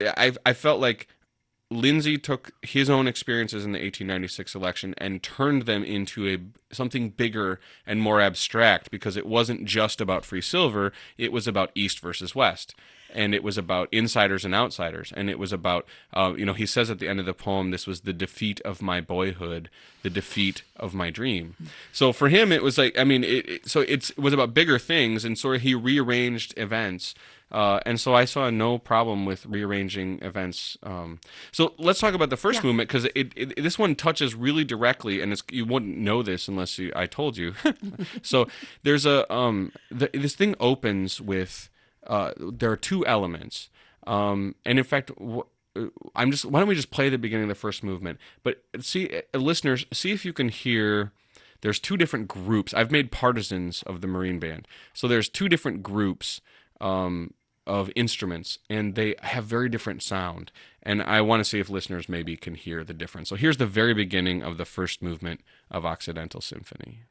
I 0.00 0.32
I 0.46 0.52
felt 0.52 0.80
like 0.80 1.08
Lindsay 1.70 2.18
took 2.18 2.52
his 2.62 2.90
own 2.90 3.08
experiences 3.08 3.64
in 3.64 3.72
the 3.72 3.78
1896 3.78 4.54
election 4.54 4.94
and 4.98 5.22
turned 5.22 5.62
them 5.62 5.82
into 5.82 6.28
a 6.28 6.74
something 6.74 7.10
bigger 7.10 7.58
and 7.86 8.00
more 8.00 8.20
abstract 8.20 8.90
because 8.90 9.16
it 9.16 9.26
wasn't 9.26 9.64
just 9.64 10.00
about 10.00 10.24
free 10.24 10.40
silver, 10.40 10.92
it 11.16 11.32
was 11.32 11.48
about 11.48 11.70
East 11.74 12.00
versus 12.00 12.34
West. 12.34 12.74
And 13.16 13.32
it 13.32 13.44
was 13.44 13.56
about 13.56 13.88
insiders 13.92 14.44
and 14.44 14.56
outsiders. 14.56 15.12
And 15.16 15.30
it 15.30 15.38
was 15.38 15.52
about, 15.52 15.86
uh, 16.12 16.34
you 16.36 16.44
know, 16.44 16.52
he 16.52 16.66
says 16.66 16.90
at 16.90 16.98
the 16.98 17.06
end 17.06 17.20
of 17.20 17.26
the 17.26 17.32
poem, 17.32 17.70
this 17.70 17.86
was 17.86 18.00
the 18.00 18.12
defeat 18.12 18.60
of 18.62 18.82
my 18.82 19.00
boyhood, 19.00 19.70
the 20.02 20.10
defeat 20.10 20.64
of 20.76 20.94
my 20.94 21.10
dream. 21.10 21.54
So 21.92 22.12
for 22.12 22.28
him, 22.28 22.50
it 22.50 22.60
was 22.60 22.76
like, 22.76 22.98
I 22.98 23.04
mean, 23.04 23.22
it, 23.22 23.48
it, 23.48 23.68
so 23.68 23.82
it 23.82 24.10
was 24.18 24.32
about 24.32 24.52
bigger 24.52 24.80
things. 24.80 25.24
And 25.24 25.38
sort 25.38 25.56
of 25.56 25.62
he 25.62 25.76
rearranged 25.76 26.54
events 26.56 27.14
Uh, 27.54 27.78
and 27.86 28.00
so 28.00 28.14
I 28.14 28.24
saw 28.24 28.50
no 28.50 28.78
problem 28.78 29.24
with 29.24 29.46
rearranging 29.46 30.18
events. 30.22 30.76
Um, 30.82 31.20
so 31.52 31.72
let's 31.78 32.00
talk 32.00 32.12
about 32.12 32.28
the 32.30 32.36
first 32.36 32.58
Yeah. 32.58 32.66
movement 32.66 32.88
because 32.88 33.04
it, 33.14 33.32
it, 33.36 33.62
this 33.62 33.78
one 33.78 33.94
touches 33.94 34.34
really 34.34 34.64
directly, 34.64 35.20
and 35.22 35.32
it's, 35.32 35.42
you 35.52 35.64
wouldn't 35.64 35.96
know 35.96 36.22
this 36.22 36.48
unless 36.48 36.78
you, 36.80 36.92
I 36.96 37.06
told 37.06 37.36
you. 37.36 37.54
so 38.22 38.48
there's 38.82 39.06
a 39.06 39.32
um, 39.32 39.70
the, 39.90 40.10
this 40.12 40.34
thing 40.34 40.56
opens 40.58 41.20
with 41.20 41.70
uh, 42.08 42.32
there 42.38 42.70
are 42.72 42.76
two 42.76 43.06
elements, 43.06 43.70
um, 44.06 44.54
and 44.66 44.78
in 44.78 44.84
fact. 44.84 45.08
W- 45.18 45.46
I'm 46.14 46.30
just. 46.30 46.44
Why 46.44 46.60
don't 46.60 46.68
we 46.68 46.76
just 46.76 46.92
play 46.92 47.08
the 47.08 47.18
beginning 47.18 47.44
of 47.44 47.48
the 47.48 47.56
first 47.56 47.82
movement? 47.82 48.20
But 48.44 48.62
see, 48.80 49.10
uh, 49.34 49.38
listeners, 49.38 49.84
see 49.92 50.12
if 50.12 50.24
you 50.24 50.32
can 50.32 50.48
hear. 50.48 51.10
There's 51.62 51.80
two 51.80 51.96
different 51.96 52.28
groups. 52.28 52.72
I've 52.74 52.92
made 52.92 53.10
partisans 53.10 53.82
of 53.82 54.00
the 54.00 54.06
Marine 54.06 54.38
Band, 54.38 54.68
so 54.92 55.08
there's 55.08 55.28
two 55.28 55.48
different 55.48 55.82
groups 55.82 56.40
um, 56.80 57.34
of 57.66 57.90
instruments, 57.96 58.58
and 58.68 58.94
they 58.94 59.14
have 59.22 59.44
very 59.44 59.68
different 59.68 60.02
sound. 60.02 60.52
And 60.82 61.02
I 61.02 61.20
want 61.20 61.40
to 61.40 61.48
see 61.48 61.60
if 61.60 61.70
listeners 61.70 62.08
maybe 62.08 62.36
can 62.36 62.54
hear 62.54 62.84
the 62.84 62.94
difference. 62.94 63.28
So 63.28 63.36
here's 63.36 63.56
the 63.56 63.66
very 63.66 63.94
beginning 63.94 64.42
of 64.42 64.58
the 64.58 64.64
first 64.64 65.02
movement 65.02 65.40
of 65.70 65.86
Occidental 65.86 66.40
Symphony. 66.40 67.02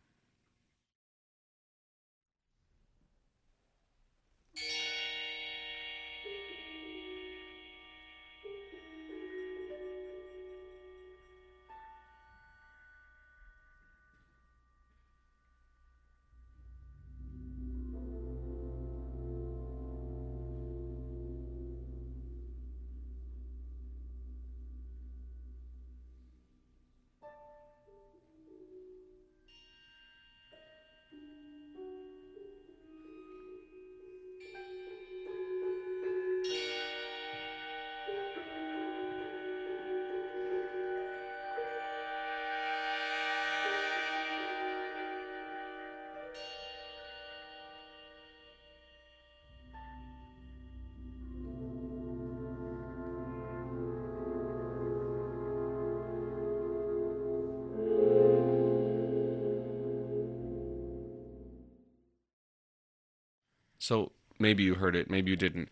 So 63.83 64.13
maybe 64.39 64.63
you 64.63 64.75
heard 64.75 64.95
it, 64.95 65.09
maybe 65.09 65.29
you 65.29 65.35
didn't. 65.35 65.67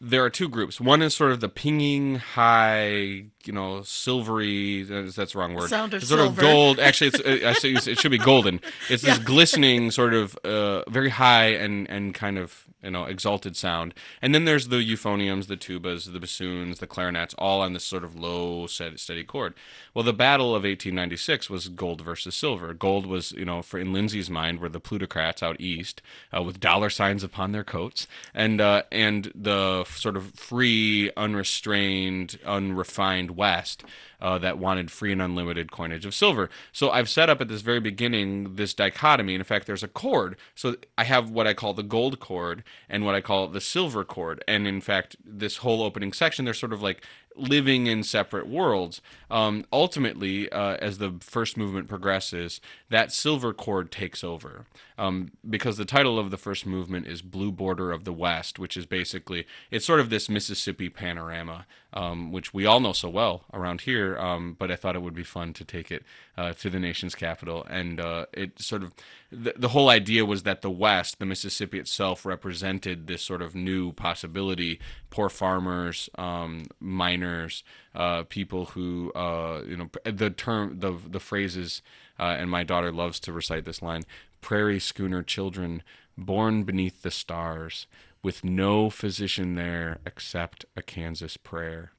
There 0.00 0.24
are 0.24 0.30
two 0.30 0.48
groups. 0.48 0.80
One 0.80 1.02
is 1.02 1.14
sort 1.14 1.32
of 1.32 1.40
the 1.40 1.48
pinging, 1.48 2.16
high, 2.16 3.24
you 3.44 3.52
know, 3.52 3.82
silvery. 3.82 4.84
That's 4.84 5.16
that's 5.16 5.32
the 5.32 5.40
wrong 5.40 5.54
word. 5.54 5.68
Sound 5.70 5.92
of 5.92 6.04
sort 6.04 6.20
silver. 6.20 6.32
of 6.32 6.38
gold. 6.38 6.78
Actually, 6.78 7.08
it's 7.08 7.20
uh, 7.20 7.46
actually 7.46 7.74
it 7.74 7.98
should 7.98 8.12
be 8.12 8.18
golden. 8.18 8.60
It's 8.88 9.02
this 9.02 9.18
glistening, 9.18 9.90
sort 9.90 10.14
of 10.14 10.36
uh, 10.44 10.88
very 10.88 11.10
high 11.10 11.48
and 11.48 11.88
and 11.90 12.14
kind 12.14 12.38
of 12.38 12.68
you 12.82 12.90
know 12.90 13.04
exalted 13.04 13.56
sound. 13.56 13.92
And 14.22 14.34
then 14.34 14.44
there's 14.44 14.68
the 14.68 14.76
euphoniums, 14.76 15.46
the 15.46 15.56
tubas, 15.56 16.12
the 16.12 16.20
bassoons, 16.20 16.78
the 16.78 16.86
clarinets, 16.86 17.34
all 17.36 17.60
on 17.60 17.72
this 17.72 17.84
sort 17.84 18.04
of 18.04 18.14
low, 18.14 18.66
steady, 18.66 18.96
steady 18.96 19.24
chord. 19.24 19.54
Well, 19.94 20.04
the 20.04 20.12
battle 20.12 20.50
of 20.50 20.62
1896 20.62 21.50
was 21.50 21.68
gold 21.68 22.02
versus 22.02 22.34
silver. 22.36 22.72
Gold 22.72 23.06
was, 23.06 23.32
you 23.32 23.44
know, 23.44 23.62
for 23.62 23.78
in 23.78 23.92
Lindsay's 23.92 24.30
mind, 24.30 24.60
were 24.60 24.68
the 24.68 24.80
plutocrats 24.80 25.42
out 25.42 25.60
east 25.60 26.02
uh, 26.34 26.42
with 26.42 26.60
dollar 26.60 26.90
signs 26.90 27.24
upon 27.24 27.52
their 27.52 27.64
coats, 27.64 28.06
and 28.32 28.60
uh, 28.60 28.82
and 28.92 29.32
the 29.34 29.84
sort 29.96 30.16
of 30.16 30.34
free, 30.34 31.10
unrestrained, 31.16 32.38
unrefined 32.44 33.32
West 33.32 33.84
uh, 34.20 34.38
that 34.38 34.58
wanted 34.58 34.90
free 34.90 35.12
and 35.12 35.22
unlimited 35.22 35.70
coinage 35.70 36.04
of 36.04 36.14
silver. 36.14 36.50
So 36.72 36.90
I've 36.90 37.08
set 37.08 37.30
up 37.30 37.40
at 37.40 37.48
this 37.48 37.62
very 37.62 37.80
beginning 37.80 38.56
this 38.56 38.74
dichotomy. 38.74 39.34
In 39.34 39.44
fact, 39.44 39.66
there's 39.66 39.82
a 39.82 39.88
chord. 39.88 40.36
So 40.54 40.76
I 40.96 41.04
have 41.04 41.30
what 41.30 41.46
I 41.46 41.54
call 41.54 41.74
the 41.74 41.82
gold 41.82 42.20
chord 42.20 42.64
and 42.88 43.04
what 43.04 43.14
I 43.14 43.20
call 43.20 43.48
the 43.48 43.60
silver 43.60 44.04
chord. 44.04 44.42
And 44.48 44.66
in 44.66 44.80
fact, 44.80 45.16
this 45.24 45.58
whole 45.58 45.82
opening 45.82 46.12
section, 46.12 46.44
they're 46.44 46.54
sort 46.54 46.72
of 46.72 46.82
like 46.82 47.02
living 47.38 47.86
in 47.86 48.02
separate 48.02 48.48
worlds. 48.48 49.00
Um, 49.30 49.64
ultimately, 49.72 50.50
uh, 50.50 50.76
as 50.76 50.98
the 50.98 51.14
first 51.20 51.56
movement 51.56 51.88
progresses, 51.88 52.60
that 52.90 53.12
silver 53.12 53.52
chord 53.52 53.90
takes 53.90 54.24
over. 54.24 54.66
Um, 54.98 55.30
because 55.48 55.76
the 55.76 55.84
title 55.84 56.18
of 56.18 56.30
the 56.30 56.36
first 56.36 56.66
movement 56.66 57.06
is 57.06 57.22
Blue 57.22 57.52
Border 57.52 57.92
of 57.92 58.04
the 58.04 58.12
West, 58.12 58.58
which 58.58 58.76
is 58.76 58.86
basically, 58.86 59.46
it's 59.70 59.86
sort 59.86 60.00
of 60.00 60.10
this 60.10 60.28
Mississippi 60.28 60.88
panorama, 60.88 61.66
um, 61.92 62.32
which 62.32 62.52
we 62.52 62.66
all 62.66 62.80
know 62.80 62.92
so 62.92 63.08
well 63.08 63.44
around 63.52 63.82
here. 63.82 64.18
Um, 64.18 64.56
but 64.58 64.70
I 64.70 64.76
thought 64.76 64.96
it 64.96 65.02
would 65.02 65.14
be 65.14 65.24
fun 65.24 65.52
to 65.54 65.64
take 65.64 65.90
it 65.90 66.04
uh, 66.36 66.52
to 66.54 66.70
the 66.70 66.78
nation's 66.78 67.14
capital. 67.14 67.64
And 67.68 67.98
uh, 68.00 68.26
it 68.32 68.60
sort 68.60 68.82
of, 68.82 68.92
the, 69.30 69.54
the 69.56 69.68
whole 69.68 69.88
idea 69.88 70.24
was 70.24 70.42
that 70.42 70.62
the 70.62 70.70
West, 70.70 71.18
the 71.18 71.26
Mississippi 71.26 71.78
itself, 71.78 72.26
represented 72.26 73.06
this 73.06 73.22
sort 73.22 73.42
of 73.42 73.54
new 73.54 73.92
possibility. 73.92 74.80
Poor 75.10 75.28
farmers, 75.28 76.10
um, 76.18 76.66
miners, 76.80 77.64
uh, 77.94 78.24
people 78.24 78.66
who, 78.66 79.12
uh, 79.12 79.62
you 79.66 79.76
know, 79.76 79.90
the 80.04 80.30
term, 80.30 80.78
the 80.80 80.92
the 81.06 81.20
phrases, 81.20 81.82
uh, 82.18 82.36
and 82.38 82.50
my 82.50 82.62
daughter 82.62 82.92
loves 82.92 83.18
to 83.20 83.32
recite 83.32 83.64
this 83.64 83.82
line: 83.82 84.02
"Prairie 84.40 84.78
schooner 84.78 85.22
children, 85.22 85.82
born 86.16 86.64
beneath 86.64 87.02
the 87.02 87.10
stars, 87.10 87.86
with 88.22 88.44
no 88.44 88.90
physician 88.90 89.54
there 89.54 89.98
except 90.06 90.64
a 90.76 90.82
Kansas 90.82 91.36
prayer." 91.36 91.92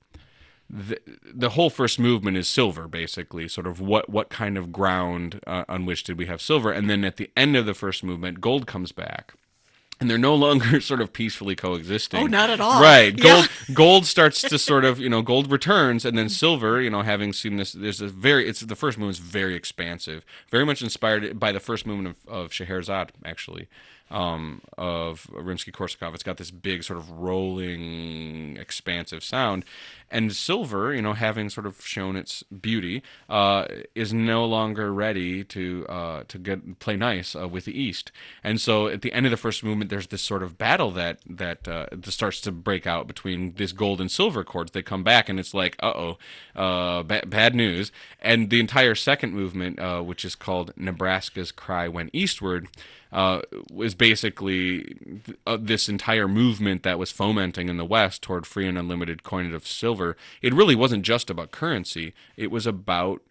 the, 0.70 1.00
the 1.34 1.50
whole 1.52 1.72
first 1.72 1.98
movement 1.98 2.38
is 2.38 2.48
silver 2.48 2.88
basically 2.88 3.48
sort 3.48 3.66
of 3.66 3.82
what 3.82 4.08
what 4.08 4.30
kind 4.30 4.58
of 4.58 4.72
ground 4.72 5.40
uh, 5.48 5.66
on 5.68 5.86
which 5.86 6.04
did 6.04 6.18
we 6.18 6.28
have 6.28 6.42
silver 6.42 6.72
and 6.72 6.88
then 6.88 7.04
at 7.04 7.18
the 7.18 7.32
end 7.36 7.56
of 7.56 7.66
the 7.66 7.74
first 7.74 8.04
movement 8.04 8.40
gold 8.40 8.68
comes 8.68 8.92
back 8.92 9.34
and 10.00 10.10
they're 10.10 10.18
no 10.18 10.36
longer 10.48 10.80
sort 10.80 11.02
of 11.02 11.12
peacefully 11.14 11.56
coexisting. 11.56 12.24
Oh, 12.24 12.28
not 12.28 12.50
at 12.50 12.60
all. 12.60 12.82
Right. 12.82 13.18
Yeah. 13.18 13.24
Gold 13.24 13.50
gold 13.74 14.06
starts 14.06 14.42
to 14.42 14.58
sort 14.60 14.86
of, 14.86 15.00
you 15.00 15.10
know, 15.10 15.22
gold 15.22 15.52
returns 15.52 16.06
and 16.06 16.18
then 16.18 16.30
silver, 16.30 16.82
you 16.82 16.90
know, 16.90 17.02
having 17.02 17.34
seen 17.34 17.58
this 17.58 17.74
there's 17.74 18.02
a 18.02 18.08
very 18.08 18.48
it's 18.48 18.62
the 18.62 18.76
first 18.76 18.98
movement 18.98 19.18
is 19.18 19.24
very 19.24 19.56
expansive. 19.56 20.26
Very 20.50 20.66
much 20.66 20.82
inspired 20.82 21.40
by 21.40 21.52
the 21.52 21.60
first 21.60 21.86
movement 21.86 22.16
of, 22.28 22.34
of 22.34 22.54
Scheherazade, 22.54 23.12
actually. 23.26 23.68
Um, 24.12 24.62
of 24.78 25.28
Rimsky 25.32 25.72
Korsakov. 25.72 26.16
It's 26.16 26.24
got 26.24 26.38
this 26.38 26.50
big 26.50 26.84
sort 26.84 26.98
of 26.98 27.12
rolling, 27.12 28.58
expansive 28.58 29.24
sound. 29.24 29.66
And 30.12 30.34
silver, 30.34 30.94
you 30.94 31.02
know, 31.02 31.14
having 31.14 31.50
sort 31.50 31.66
of 31.66 31.86
shown 31.86 32.16
its 32.16 32.44
beauty, 32.44 33.04
uh, 33.30 33.66
is 33.96 34.14
no 34.14 34.46
longer 34.46 34.94
ready 34.94 35.44
to 35.46 35.86
uh, 35.88 36.24
to 36.28 36.38
get 36.38 36.80
play 36.80 36.96
nice 36.96 37.36
uh, 37.36 37.48
with 37.48 37.66
the 37.66 37.80
East. 37.80 38.12
And 38.44 38.60
so 38.60 38.88
at 38.88 39.02
the 39.02 39.14
end 39.14 39.26
of 39.26 39.32
the 39.32 39.38
first 39.38 39.64
movement, 39.64 39.90
there's 39.90 40.08
this 40.08 40.22
sort 40.22 40.44
of 40.44 40.58
battle 40.58 40.92
that 40.92 41.20
that 41.28 41.68
uh, 41.68 41.88
starts 42.04 42.42
to 42.42 42.52
break 42.52 42.88
out 42.88 43.08
between 43.08 43.54
this 43.54 43.72
gold 43.72 44.02
and 44.02 44.12
silver 44.12 44.44
chords. 44.44 44.72
They 44.72 44.82
come 44.82 45.04
back, 45.04 45.30
and 45.30 45.40
it's 45.40 45.54
like, 45.54 45.76
uh 45.82 45.94
oh, 45.96 46.18
ba- 47.04 47.24
bad 47.28 47.56
news. 47.56 47.92
And 48.22 48.50
the 48.50 48.60
entire 48.60 48.96
second 48.96 49.34
movement, 49.34 49.80
uh, 49.80 50.02
which 50.02 50.26
is 50.26 50.36
called 50.36 50.74
Nebraska's 50.76 51.52
Cry 51.52 51.88
Went 51.88 52.10
Eastward, 52.14 52.68
uh, 53.12 53.42
was 53.72 53.96
basically 53.96 54.96
uh, 55.48 55.58
this 55.60 55.90
entire 55.90 56.28
movement 56.28 56.84
that 56.84 57.00
was 57.00 57.12
fomenting 57.12 57.68
in 57.68 57.78
the 57.78 57.86
West 57.86 58.22
toward 58.22 58.46
free 58.46 58.68
and 58.68 58.78
unlimited 58.78 59.24
coinage 59.24 59.54
of 59.54 59.68
silver. 59.68 59.99
It 60.42 60.54
really 60.54 60.76
wasn't 60.76 61.04
just 61.04 61.30
about 61.30 61.52
currency; 61.52 62.14
it 62.38 62.52
was 62.52 62.66
about 62.66 63.22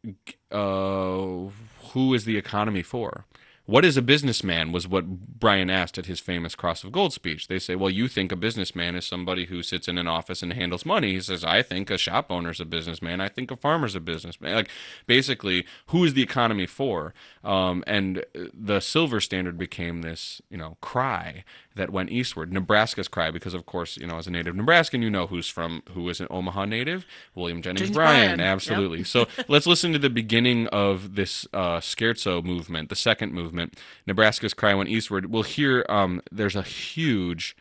uh, 0.50 1.50
who 1.92 2.14
is 2.14 2.25
the 2.25 2.37
economy 2.37 2.82
for. 2.82 3.25
What 3.68 3.84
is 3.84 3.98
a 3.98 4.02
businessman? 4.02 4.72
Was 4.72 4.88
what 4.88 5.04
Bryan 5.06 5.68
asked 5.68 5.98
at 5.98 6.06
his 6.06 6.20
famous 6.20 6.54
Cross 6.54 6.84
of 6.84 6.92
Gold 6.92 7.12
speech. 7.12 7.48
They 7.48 7.58
say, 7.58 7.76
"Well, 7.76 7.90
you 7.90 8.08
think 8.08 8.32
a 8.32 8.37
businessman 8.37 8.96
is 8.96 9.06
somebody 9.06 9.44
who 9.44 9.62
sits 9.62 9.88
in 9.88 9.98
an 9.98 10.08
office 10.08 10.42
and 10.42 10.54
handles 10.54 10.87
money." 10.87 11.12
He 11.12 11.20
says, 11.20 11.44
"I 11.44 11.60
think 11.60 11.90
a 11.90 11.98
shop 11.98 12.30
owner's 12.30 12.60
a 12.60 12.64
businessman. 12.64 13.20
I 13.20 13.28
think 13.28 13.50
a 13.50 13.56
farmer's 13.56 13.94
a 13.94 14.00
businessman." 14.00 14.54
Like, 14.54 14.70
basically, 15.06 15.66
who 15.88 16.02
is 16.02 16.14
the 16.14 16.22
economy 16.22 16.64
for? 16.64 17.12
Um, 17.48 17.82
and 17.86 18.26
the 18.52 18.78
silver 18.78 19.22
standard 19.22 19.56
became 19.56 20.02
this, 20.02 20.42
you 20.50 20.58
know, 20.58 20.76
cry 20.82 21.44
that 21.76 21.88
went 21.88 22.10
eastward. 22.10 22.52
Nebraska's 22.52 23.08
cry, 23.08 23.30
because 23.30 23.54
of 23.54 23.64
course, 23.64 23.96
you 23.96 24.06
know, 24.06 24.18
as 24.18 24.26
a 24.26 24.30
native 24.30 24.54
Nebraskan, 24.54 25.00
you 25.00 25.08
know 25.08 25.26
who's 25.26 25.48
from 25.48 25.82
who 25.92 26.10
is 26.10 26.20
an 26.20 26.26
Omaha 26.28 26.66
native, 26.66 27.06
William 27.34 27.62
Jennings 27.62 27.86
James 27.86 27.96
Bryan. 27.96 28.36
Bryan, 28.36 28.38
yep. 28.40 28.48
Absolutely. 28.48 29.02
So 29.02 29.28
let's 29.48 29.66
listen 29.66 29.94
to 29.94 29.98
the 29.98 30.10
beginning 30.10 30.66
of 30.66 31.14
this 31.14 31.46
uh, 31.54 31.78
scherzo 31.78 32.44
movement, 32.44 32.90
the 32.90 32.96
second 32.96 33.32
movement, 33.32 33.78
Nebraska's 34.06 34.52
Cry 34.52 34.74
Went 34.74 34.90
Eastward. 34.90 35.32
We'll 35.32 35.42
hear 35.42 35.86
um, 35.88 36.20
there's 36.30 36.54
a 36.54 36.62
huge 36.62 37.56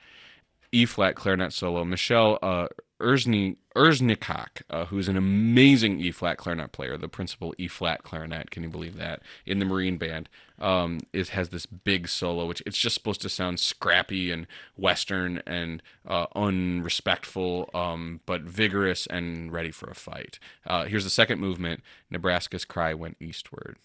E 0.74 0.86
flat 0.86 1.16
clarinet 1.16 1.54
solo. 1.54 1.86
Michelle 1.86 2.40
uh, 2.42 2.68
Erzny, 3.00 3.58
Erznikak, 3.76 4.64
uh, 4.70 4.86
who's 4.86 5.08
an 5.08 5.18
amazing 5.18 6.00
E 6.00 6.12
flat 6.12 6.38
clarinet 6.38 6.72
player, 6.72 6.98
the 6.98 7.08
principal 7.08 7.54
E 7.58 7.68
flat 7.68 8.04
clarinet, 8.04 8.50
can 8.50 8.64
you 8.64 8.70
believe 8.70 8.98
that, 8.98 9.22
in 9.46 9.60
the 9.60 9.66
Marine 9.66 9.98
Band, 9.98 10.30
um, 10.60 11.00
is 11.14 11.30
has 11.30 11.50
this 11.50 11.68
big 11.68 12.08
solo, 12.08 12.48
which 12.48 12.64
it's 12.66 12.78
just 12.78 12.96
supposed 12.96 13.22
to 13.22 13.30
sound 13.30 13.60
scrappy 13.60 14.32
and 14.32 14.48
Western 14.76 15.44
and 15.46 15.84
uh, 16.08 16.26
unrespectful, 16.36 17.70
um, 17.74 18.22
but 18.26 18.42
vigorous 18.42 19.06
and 19.08 19.52
ready 19.52 19.72
for 19.72 19.90
a 19.90 19.96
fight. 19.96 20.40
Uh, 20.66 20.86
here's 20.86 21.04
the 21.04 21.10
second 21.12 21.40
movement 21.40 21.82
Nebraska's 22.10 22.66
Cry 22.66 22.96
Went 22.96 23.18
Eastward. 23.20 23.78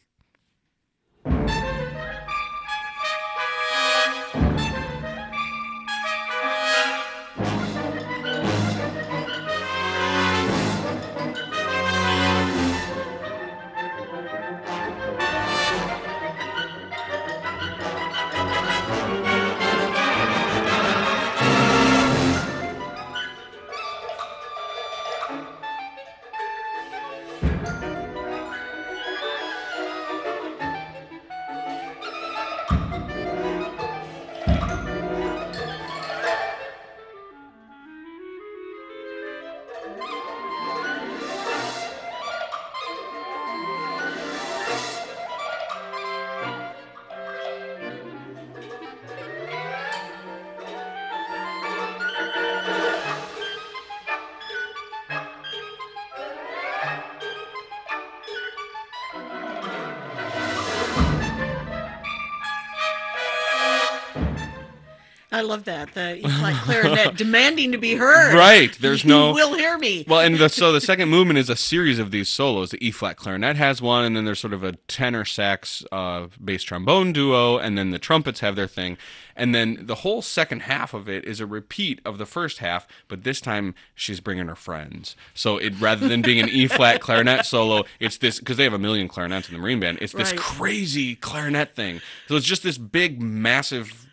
I 65.42 65.44
love 65.44 65.64
that. 65.64 65.92
The 65.94 66.18
E 66.18 66.22
flat 66.22 66.62
clarinet 66.62 67.16
demanding 67.16 67.72
to 67.72 67.78
be 67.78 67.96
heard. 67.96 68.32
Right, 68.32 68.72
there's 68.80 69.04
no 69.04 69.30
you 69.30 69.38
no- 69.38 69.48
will 69.50 69.54
hear 69.58 69.76
me. 69.76 70.04
Well, 70.06 70.20
and 70.20 70.36
the, 70.36 70.48
so 70.48 70.70
the 70.70 70.80
second 70.92 71.08
movement 71.08 71.36
is 71.40 71.50
a 71.50 71.56
series 71.56 71.98
of 71.98 72.12
these 72.12 72.28
solos. 72.28 72.70
The 72.70 72.86
E 72.86 72.92
flat 72.92 73.16
clarinet 73.16 73.56
has 73.56 73.82
one, 73.82 74.04
and 74.04 74.16
then 74.16 74.24
there's 74.24 74.38
sort 74.38 74.52
of 74.52 74.62
a 74.62 74.74
tenor 74.86 75.24
sax 75.24 75.84
uh, 75.90 76.28
bass 76.42 76.62
trombone 76.62 77.12
duo, 77.12 77.58
and 77.58 77.76
then 77.76 77.90
the 77.90 77.98
trumpets 77.98 78.38
have 78.38 78.54
their 78.54 78.68
thing. 78.68 78.96
And 79.34 79.52
then 79.52 79.78
the 79.80 79.96
whole 79.96 80.22
second 80.22 80.60
half 80.62 80.94
of 80.94 81.08
it 81.08 81.24
is 81.24 81.40
a 81.40 81.46
repeat 81.46 82.00
of 82.04 82.18
the 82.18 82.26
first 82.26 82.58
half, 82.58 82.86
but 83.08 83.24
this 83.24 83.40
time 83.40 83.74
she's 83.96 84.20
bringing 84.20 84.46
her 84.46 84.54
friends. 84.54 85.16
So 85.34 85.56
it 85.56 85.72
rather 85.80 86.06
than 86.06 86.22
being 86.22 86.38
an 86.38 86.50
E 86.50 86.68
flat 86.68 87.00
clarinet 87.00 87.46
solo, 87.46 87.82
it's 87.98 88.16
this 88.18 88.38
because 88.38 88.58
they 88.58 88.64
have 88.64 88.74
a 88.74 88.78
million 88.78 89.08
clarinets 89.08 89.48
in 89.48 89.54
the 89.54 89.60
Marine 89.60 89.80
Band. 89.80 89.98
It's 90.00 90.12
this 90.12 90.30
Right. 90.30 90.38
crazy 90.38 91.16
clarinet 91.16 91.74
thing. 91.74 92.00
So 92.28 92.36
it's 92.36 92.46
just 92.46 92.62
this 92.62 92.78
big, 92.78 93.20
massive 93.20 94.06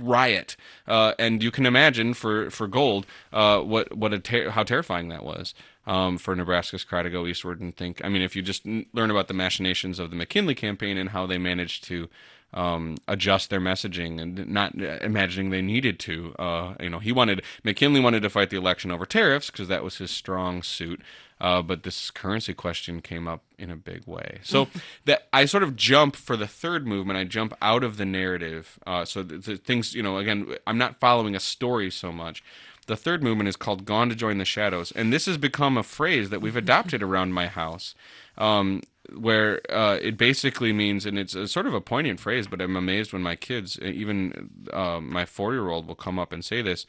riot, 0.00 0.56
uh, 0.86 1.12
and 1.18 1.42
you 1.42 1.50
can 1.50 1.66
imagine 1.66 2.14
for 2.14 2.50
for 2.50 2.66
gold 2.66 3.06
uh, 3.32 3.60
what 3.60 3.96
what 3.96 4.12
a 4.12 4.18
ter- 4.18 4.50
how 4.50 4.62
terrifying 4.62 5.08
that 5.08 5.24
was. 5.24 5.54
Um, 5.88 6.18
for 6.18 6.34
Nebraska's 6.34 6.82
cry 6.82 7.04
to 7.04 7.10
go 7.10 7.28
eastward 7.28 7.60
and 7.60 7.76
think. 7.76 8.04
I 8.04 8.08
mean, 8.08 8.20
if 8.20 8.34
you 8.34 8.42
just 8.42 8.66
learn 8.66 9.08
about 9.08 9.28
the 9.28 9.34
machinations 9.34 10.00
of 10.00 10.10
the 10.10 10.16
McKinley 10.16 10.56
campaign 10.56 10.96
and 10.96 11.10
how 11.10 11.26
they 11.26 11.38
managed 11.38 11.84
to 11.84 12.08
um, 12.52 12.96
adjust 13.06 13.50
their 13.50 13.60
messaging 13.60 14.20
and 14.20 14.48
not 14.48 14.80
uh, 14.80 14.98
imagining 15.02 15.50
they 15.50 15.62
needed 15.62 15.98
to. 16.00 16.34
Uh, 16.38 16.74
you 16.80 16.90
know, 16.90 16.98
he 16.98 17.12
wanted 17.12 17.42
McKinley 17.64 18.00
wanted 18.00 18.22
to 18.22 18.30
fight 18.30 18.50
the 18.50 18.56
election 18.56 18.90
over 18.90 19.06
tariffs 19.06 19.50
because 19.50 19.68
that 19.68 19.84
was 19.84 19.98
his 19.98 20.10
strong 20.10 20.62
suit. 20.62 21.00
Uh, 21.40 21.60
but 21.60 21.82
this 21.82 22.10
currency 22.10 22.54
question 22.54 23.02
came 23.02 23.28
up 23.28 23.42
in 23.58 23.70
a 23.70 23.76
big 23.76 24.06
way. 24.06 24.38
So 24.42 24.68
that 25.04 25.28
I 25.32 25.44
sort 25.44 25.62
of 25.62 25.76
jump 25.76 26.16
for 26.16 26.36
the 26.36 26.46
third 26.46 26.86
movement. 26.86 27.18
I 27.18 27.24
jump 27.24 27.54
out 27.60 27.84
of 27.84 27.98
the 27.98 28.06
narrative. 28.06 28.78
Uh, 28.86 29.04
so 29.04 29.22
the, 29.22 29.38
the 29.38 29.56
things, 29.56 29.94
you 29.94 30.02
know, 30.02 30.16
again, 30.16 30.56
I'm 30.66 30.78
not 30.78 30.98
following 30.98 31.34
a 31.34 31.40
story 31.40 31.90
so 31.90 32.10
much. 32.10 32.42
The 32.86 32.96
third 32.96 33.22
movement 33.22 33.48
is 33.48 33.56
called 33.56 33.84
"Gone 33.84 34.08
to 34.10 34.14
Join 34.14 34.38
the 34.38 34.44
Shadows," 34.44 34.92
and 34.92 35.12
this 35.12 35.26
has 35.26 35.38
become 35.38 35.76
a 35.76 35.82
phrase 35.82 36.30
that 36.30 36.40
we've 36.40 36.56
adopted 36.56 37.02
around 37.02 37.32
my 37.32 37.48
house. 37.48 37.96
Um, 38.38 38.82
where 39.14 39.60
uh, 39.70 39.98
it 40.02 40.16
basically 40.16 40.72
means, 40.72 41.06
and 41.06 41.18
it's 41.18 41.34
a 41.34 41.46
sort 41.46 41.66
of 41.66 41.74
a 41.74 41.80
poignant 41.80 42.20
phrase, 42.20 42.46
but 42.46 42.60
I'm 42.60 42.76
amazed 42.76 43.12
when 43.12 43.22
my 43.22 43.36
kids, 43.36 43.78
even 43.80 44.50
uh, 44.72 45.00
my 45.00 45.24
four 45.24 45.52
year 45.52 45.68
old, 45.68 45.86
will 45.86 45.94
come 45.94 46.18
up 46.18 46.32
and 46.32 46.44
say 46.44 46.62
this. 46.62 46.86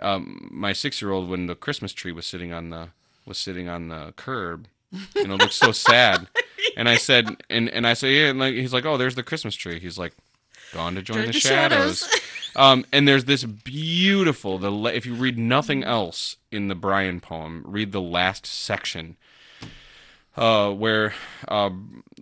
Um, 0.00 0.48
my 0.50 0.72
six 0.72 1.02
year 1.02 1.10
old, 1.10 1.28
when 1.28 1.46
the 1.46 1.54
Christmas 1.54 1.92
tree 1.92 2.12
was 2.12 2.26
sitting 2.26 2.52
on 2.52 2.70
the 2.70 2.90
was 3.28 3.38
sitting 3.38 3.68
on 3.68 3.88
the 3.88 4.12
curb, 4.16 4.66
you 5.14 5.28
know, 5.28 5.36
looked 5.36 5.54
so 5.54 5.72
sad. 5.72 6.28
And 6.76 6.88
I 6.88 6.96
said, 6.96 7.42
and 7.48 7.68
and 7.70 7.86
I 7.86 7.94
say, 7.94 8.20
yeah, 8.20 8.28
and 8.28 8.38
like 8.38 8.54
he's 8.54 8.72
like, 8.72 8.84
oh, 8.84 8.96
there's 8.96 9.14
the 9.14 9.22
Christmas 9.22 9.54
tree. 9.54 9.80
He's 9.80 9.98
like, 9.98 10.12
gone 10.72 10.94
to 10.96 11.02
join, 11.02 11.22
the, 11.22 11.26
the 11.28 11.32
shadows. 11.32 12.00
shadows. 12.00 12.20
um, 12.56 12.84
and 12.92 13.06
there's 13.06 13.24
this 13.24 13.44
beautiful 13.44 14.58
the 14.58 14.70
if 14.94 15.06
you 15.06 15.14
read 15.14 15.38
nothing 15.38 15.82
else 15.82 16.36
in 16.52 16.68
the 16.68 16.74
Bryan 16.74 17.20
poem, 17.20 17.64
read 17.66 17.92
the 17.92 18.00
last 18.00 18.44
section 18.46 19.16
uh, 20.38 20.70
where 20.70 21.14
uh, 21.48 21.70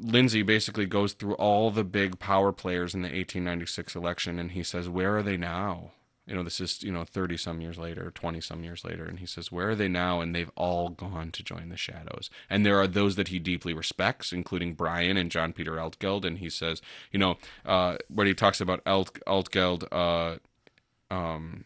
Lindsay 0.01 0.42
basically 0.42 0.87
goes 0.87 1.12
through 1.12 1.35
all 1.35 1.71
the 1.71 1.85
big 1.85 2.19
power 2.19 2.51
players 2.51 2.95
in 2.95 3.03
the 3.03 3.09
1896 3.09 3.95
election, 3.95 4.38
and 4.38 4.53
he 4.53 4.62
says, 4.62 4.88
"Where 4.88 5.19
are 5.19 5.23
they 5.23 5.37
now?" 5.37 5.90
You 6.27 6.35
know, 6.35 6.43
this 6.43 6.61
is 6.61 6.83
you 6.83 6.91
know 6.91 7.05
30 7.05 7.37
some 7.37 7.61
years 7.61 7.79
later, 7.79 8.11
20 8.11 8.41
some 8.41 8.65
years 8.65 8.85
later, 8.85 9.05
and 9.05 9.21
he 9.21 9.27
says, 9.27 9.53
"Where 9.53 9.71
are 9.71 9.75
they 9.77 9.89
now?" 9.89 10.21
And 10.21 10.35
they've 10.35 10.51
all 10.57 10.89
gone 10.89 11.31
to 11.33 11.43
join 11.43 11.69
the 11.69 11.77
shadows. 11.77 12.31
And 12.51 12.67
there 12.67 12.79
are 12.81 12.89
those 12.89 13.15
that 13.17 13.29
he 13.29 13.39
deeply 13.39 13.73
respects, 13.73 14.33
including 14.33 14.75
Bryan 14.75 15.17
and 15.17 15.31
John 15.31 15.53
Peter 15.53 15.77
Altgeld. 15.77 16.25
And 16.25 16.39
he 16.39 16.51
says, 16.51 16.83
you 17.12 17.19
know, 17.19 17.37
uh, 17.65 17.99
where 18.09 18.27
he 18.27 18.35
talks 18.35 18.61
about 18.61 18.83
Alt- 18.87 19.21
Altgeld. 19.27 19.87
Uh, 19.93 20.39
um, 21.15 21.65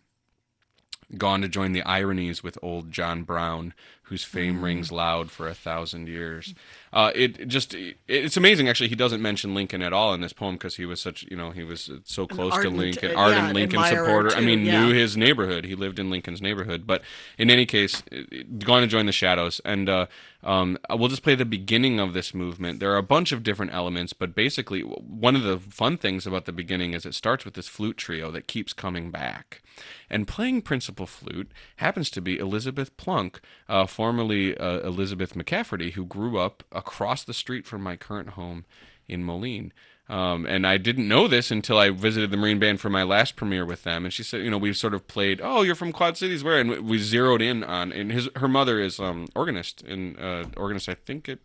gone 1.16 1.40
to 1.42 1.48
join 1.48 1.72
the 1.72 1.82
ironies 1.82 2.42
with 2.42 2.58
old 2.62 2.90
John 2.90 3.22
Brown, 3.22 3.74
whose 4.10 4.24
fame 4.24 4.62
rings 4.62 4.90
loud 4.90 5.30
for 5.30 5.46
a 5.46 5.54
thousand 5.54 6.08
years. 6.08 6.52
Uh, 6.92 7.12
it 7.14 7.46
just 7.46 7.74
it, 7.74 7.96
it's 8.08 8.36
amazing. 8.36 8.68
Actually, 8.68 8.88
he 8.88 8.96
doesn't 8.96 9.22
mention 9.22 9.54
Lincoln 9.54 9.82
at 9.82 9.92
all 9.92 10.12
in 10.12 10.20
this 10.20 10.32
poem 10.32 10.56
because 10.56 10.74
he 10.74 10.84
was 10.84 11.00
such 11.00 11.22
you 11.30 11.36
know 11.36 11.52
he 11.52 11.62
was 11.62 11.88
so 12.04 12.26
close 12.26 12.52
ardent, 12.52 12.74
to 12.74 12.80
Lincoln, 12.80 13.10
uh, 13.12 13.20
ardent 13.20 13.46
yeah, 13.46 13.52
Lincoln 13.52 13.84
supporter. 13.84 14.34
I 14.34 14.40
mean, 14.40 14.64
yeah. 14.66 14.84
knew 14.84 14.92
his 14.92 15.16
neighborhood. 15.16 15.64
He 15.64 15.76
lived 15.76 16.00
in 16.00 16.10
Lincoln's 16.10 16.42
neighborhood. 16.42 16.88
But 16.88 17.02
in 17.38 17.50
any 17.50 17.66
case, 17.66 18.02
it- 18.10 18.58
gone 18.58 18.82
to 18.82 18.88
join 18.88 19.06
the 19.06 19.12
shadows, 19.12 19.60
and 19.64 19.88
uh, 19.88 20.06
um, 20.42 20.76
we'll 20.90 21.08
just 21.08 21.22
play 21.22 21.36
the 21.36 21.44
beginning 21.44 22.00
of 22.00 22.12
this 22.12 22.34
movement. 22.34 22.80
There 22.80 22.92
are 22.92 22.98
a 22.98 23.02
bunch 23.02 23.30
of 23.30 23.44
different 23.44 23.72
elements, 23.72 24.12
but 24.12 24.34
basically, 24.34 24.80
one 24.80 25.36
of 25.36 25.42
the 25.42 25.58
fun 25.58 25.96
things 25.96 26.26
about 26.26 26.46
the 26.46 26.52
beginning 26.52 26.94
is 26.94 27.06
it 27.06 27.14
starts 27.14 27.44
with 27.44 27.54
this 27.54 27.68
flute 27.68 27.96
trio 27.96 28.32
that 28.32 28.48
keeps 28.48 28.72
coming 28.72 29.12
back. 29.12 29.62
And 30.08 30.26
playing 30.26 30.62
principal 30.62 31.06
flute 31.06 31.52
happens 31.76 32.10
to 32.10 32.20
be 32.20 32.38
Elizabeth 32.38 32.96
Plunk, 32.96 33.40
uh, 33.68 33.86
formerly 34.00 34.56
uh, 34.56 34.78
Elizabeth 34.78 35.34
McCafferty, 35.34 35.92
who 35.92 36.06
grew 36.06 36.38
up 36.38 36.62
across 36.72 37.22
the 37.22 37.34
street 37.34 37.66
from 37.66 37.82
my 37.82 37.96
current 37.96 38.30
home 38.30 38.64
in 39.06 39.22
Moline. 39.22 39.74
Um, 40.08 40.46
and 40.46 40.66
I 40.66 40.78
didn't 40.78 41.06
know 41.06 41.28
this 41.28 41.50
until 41.50 41.76
I 41.76 41.90
visited 41.90 42.30
the 42.30 42.38
Marine 42.38 42.58
Band 42.58 42.80
for 42.80 42.88
my 42.88 43.02
last 43.02 43.36
premiere 43.36 43.66
with 43.66 43.82
them. 43.82 44.06
And 44.06 44.10
she 44.10 44.22
said, 44.22 44.40
you 44.40 44.50
know, 44.50 44.56
we 44.56 44.72
sort 44.72 44.94
of 44.94 45.06
played, 45.06 45.42
oh, 45.42 45.60
you're 45.60 45.74
from 45.74 45.92
Quad 45.92 46.16
Cities, 46.16 46.42
where? 46.42 46.58
And 46.58 46.88
we 46.88 46.96
zeroed 46.96 47.42
in 47.42 47.62
on, 47.62 47.92
and 47.92 48.10
his 48.10 48.30
her 48.36 48.48
mother 48.48 48.80
is 48.80 48.98
um, 48.98 49.28
organist, 49.36 49.82
and 49.82 50.18
uh, 50.18 50.46
organist, 50.56 50.88
I 50.88 50.94
think 50.94 51.28
it 51.28 51.40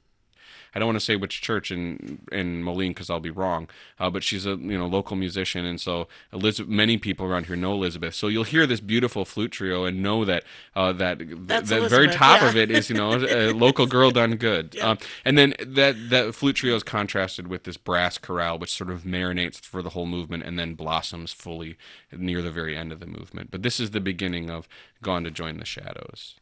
I 0.75 0.79
don't 0.79 0.87
want 0.87 0.97
to 0.97 1.05
say 1.05 1.15
which 1.15 1.41
church 1.41 1.71
in 1.71 2.19
in 2.31 2.61
Moline 2.61 2.91
because 2.91 3.09
I'll 3.09 3.21
be 3.21 3.31
wrong. 3.31 3.69
Uh, 3.99 4.09
but 4.09 4.23
she's 4.23 4.45
a 4.45 4.55
you 4.55 4.77
know 4.77 4.85
local 4.85 5.15
musician, 5.15 5.65
and 5.65 5.79
so 5.79 6.07
Elizabeth, 6.33 6.69
many 6.69 6.97
people 6.97 7.25
around 7.25 7.45
here 7.45 7.55
know 7.55 7.73
Elizabeth. 7.73 8.13
So 8.13 8.27
you'll 8.27 8.43
hear 8.43 8.67
this 8.67 8.81
beautiful 8.81 9.23
flute 9.23 9.51
trio 9.51 9.85
and 9.85 10.03
know 10.03 10.25
that 10.25 10.43
uh, 10.75 10.91
that 10.93 11.19
th- 11.19 11.29
the 11.63 11.87
very 11.89 12.09
top 12.09 12.41
yeah. 12.41 12.49
of 12.49 12.57
it 12.57 12.69
is 12.69 12.89
you 12.89 12.95
know 12.95 13.15
a 13.15 13.53
local 13.53 13.85
girl 13.85 14.11
done 14.11 14.35
good. 14.35 14.77
Um, 14.79 14.97
and 15.23 15.37
then 15.37 15.53
that 15.59 16.09
that 16.09 16.35
flute 16.35 16.57
trio 16.57 16.75
is 16.75 16.83
contrasted 16.83 17.47
with 17.47 17.63
this 17.63 17.77
brass 17.77 18.17
chorale, 18.17 18.59
which 18.59 18.73
sort 18.73 18.89
of 18.89 19.03
marinates 19.03 19.59
for 19.61 19.81
the 19.81 19.91
whole 19.91 20.05
movement 20.05 20.43
and 20.43 20.59
then 20.59 20.73
blossoms 20.73 21.31
fully 21.31 21.77
near 22.11 22.41
the 22.41 22.51
very 22.51 22.75
end 22.75 22.91
of 22.91 22.99
the 22.99 23.05
movement. 23.05 23.49
But 23.51 23.63
this 23.63 23.79
is 23.79 23.91
the 23.91 24.01
beginning 24.01 24.49
of 24.49 24.67
Gone 25.01 25.23
to 25.23 25.31
Join 25.31 25.57
the 25.57 25.65
Shadows. 25.65 26.35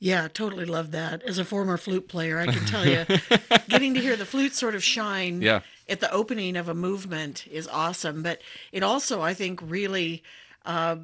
Yeah, 0.00 0.28
totally 0.28 0.64
love 0.66 0.90
that. 0.90 1.22
As 1.22 1.38
a 1.38 1.44
former 1.44 1.76
flute 1.78 2.08
player, 2.08 2.38
I 2.38 2.46
can 2.46 2.64
tell 2.66 2.86
you, 2.86 3.04
getting 3.68 3.94
to 3.94 4.00
hear 4.00 4.16
the 4.16 4.26
flute 4.26 4.54
sort 4.54 4.74
of 4.74 4.84
shine 4.84 5.40
Yeah. 5.40 5.60
at 5.88 6.00
the 6.00 6.10
opening 6.12 6.56
of 6.56 6.68
a 6.68 6.74
movement 6.74 7.46
is 7.46 7.66
awesome. 7.68 8.22
But 8.22 8.42
it 8.72 8.82
also, 8.82 9.22
I 9.22 9.32
think, 9.34 9.60
really 9.62 10.22
uh, 10.66 10.96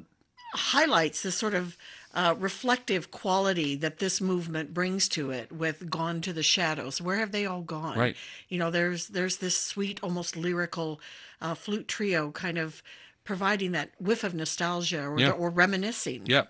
highlights 0.53 1.23
this 1.23 1.35
sort 1.35 1.53
of 1.53 1.77
uh, 2.13 2.35
reflective 2.37 3.09
quality 3.09 3.75
that 3.77 3.99
this 3.99 4.19
movement 4.19 4.73
brings 4.73 5.07
to 5.09 5.31
it 5.31 5.51
with 5.51 5.89
"Gone 5.89 6.19
to 6.21 6.33
the 6.33 6.43
Shadows." 6.43 7.01
Where 7.01 7.17
have 7.17 7.31
they 7.31 7.45
all 7.45 7.61
gone? 7.61 7.97
Right. 7.97 8.15
You 8.49 8.59
know, 8.59 8.69
there's 8.69 9.07
there's 9.07 9.37
this 9.37 9.57
sweet, 9.57 9.99
almost 10.03 10.35
lyrical 10.35 10.99
uh, 11.41 11.55
flute 11.55 11.87
trio, 11.87 12.31
kind 12.31 12.57
of 12.57 12.83
providing 13.23 13.71
that 13.71 13.91
whiff 13.99 14.23
of 14.25 14.33
nostalgia 14.33 15.03
or, 15.05 15.19
Yeah. 15.19 15.31
or 15.31 15.49
reminiscing. 15.49 16.25
Yep. 16.25 16.49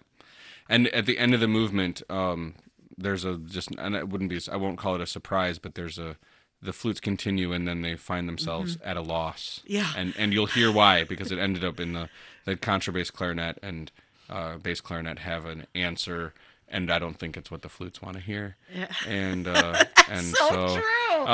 And 0.69 0.88
at 0.89 1.06
the 1.06 1.17
end 1.17 1.34
of 1.34 1.39
the 1.39 1.47
movement, 1.47 2.02
um, 2.10 2.56
there's 2.97 3.26
a 3.26 3.38
just, 3.38 3.69
and 3.78 3.95
it 3.95 4.10
wouldn't 4.10 4.30
be, 4.30 4.39
I 4.52 4.56
won't 4.58 4.78
call 4.78 4.95
it 4.95 5.02
a 5.02 5.08
surprise, 5.08 5.60
but 5.60 5.76
there's 5.76 5.97
a, 5.97 6.17
the 6.62 6.74
flutes 6.74 7.00
continue 7.00 7.52
and 7.54 7.67
then 7.67 7.82
they 7.82 7.95
find 7.95 8.28
themselves 8.30 8.78
at 8.84 8.95
a 8.95 9.02
loss. 9.02 9.62
Mm-hmm. 9.63 9.74
Yeah. 9.74 9.91
And 9.97 10.13
and 10.17 10.32
you'll 10.34 10.45
hear 10.45 10.71
why 10.71 11.04
because 11.04 11.32
it 11.32 11.39
ended 11.39 11.63
up 11.63 11.80
in 11.80 11.93
the 11.93 12.10
the 12.45 12.56
contrabass 12.56 13.12
clarinet 13.12 13.58
and 13.63 13.91
uh, 14.30 14.58
bass 14.58 14.80
clarinet 14.80 15.19
have 15.19 15.45
an 15.45 15.65
answer, 15.76 16.34
and 16.67 16.91
I 16.91 17.00
don't 17.00 17.17
think 17.17 17.36
it's 17.36 17.52
what 17.52 17.63
the 17.63 17.69
flutes 17.69 18.02
want 18.02 18.15
to 18.15 18.21
hear. 18.21 18.56
Yeah. 18.74 18.88
And 19.08 19.47
uh, 19.47 19.84
and 20.10 20.26
So 20.26 20.50
so, 20.50 20.76
true. 20.76 21.26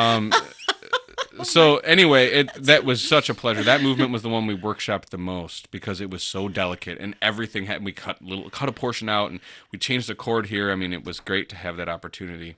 Um, 1.40 1.46
so 1.46 1.78
anyway, 1.78 2.28
it 2.28 2.54
that 2.56 2.84
was 2.84 3.04
such 3.04 3.30
a 3.30 3.34
pleasure. 3.34 3.64
That 3.64 3.82
movement 3.82 4.12
was 4.12 4.22
the 4.22 4.30
one 4.30 4.48
we 4.48 4.58
workshopped 4.58 5.10
the 5.10 5.18
most 5.18 5.72
because 5.72 6.02
it 6.02 6.10
was 6.10 6.24
so 6.24 6.48
delicate 6.48 6.98
and 7.00 7.16
everything 7.22 7.66
had. 7.66 7.84
We 7.84 7.92
cut 7.92 8.22
little 8.22 8.50
cut 8.50 8.70
a 8.70 8.72
portion 8.72 9.10
out 9.10 9.32
and 9.32 9.40
we 9.72 9.80
changed 9.80 10.10
the 10.10 10.16
chord 10.16 10.48
here. 10.48 10.72
I 10.72 10.76
mean, 10.76 10.94
it 10.94 11.06
was 11.06 11.20
great 11.20 11.50
to 11.50 11.56
have 11.56 11.78
that 11.78 11.90
opportunity. 11.90 12.56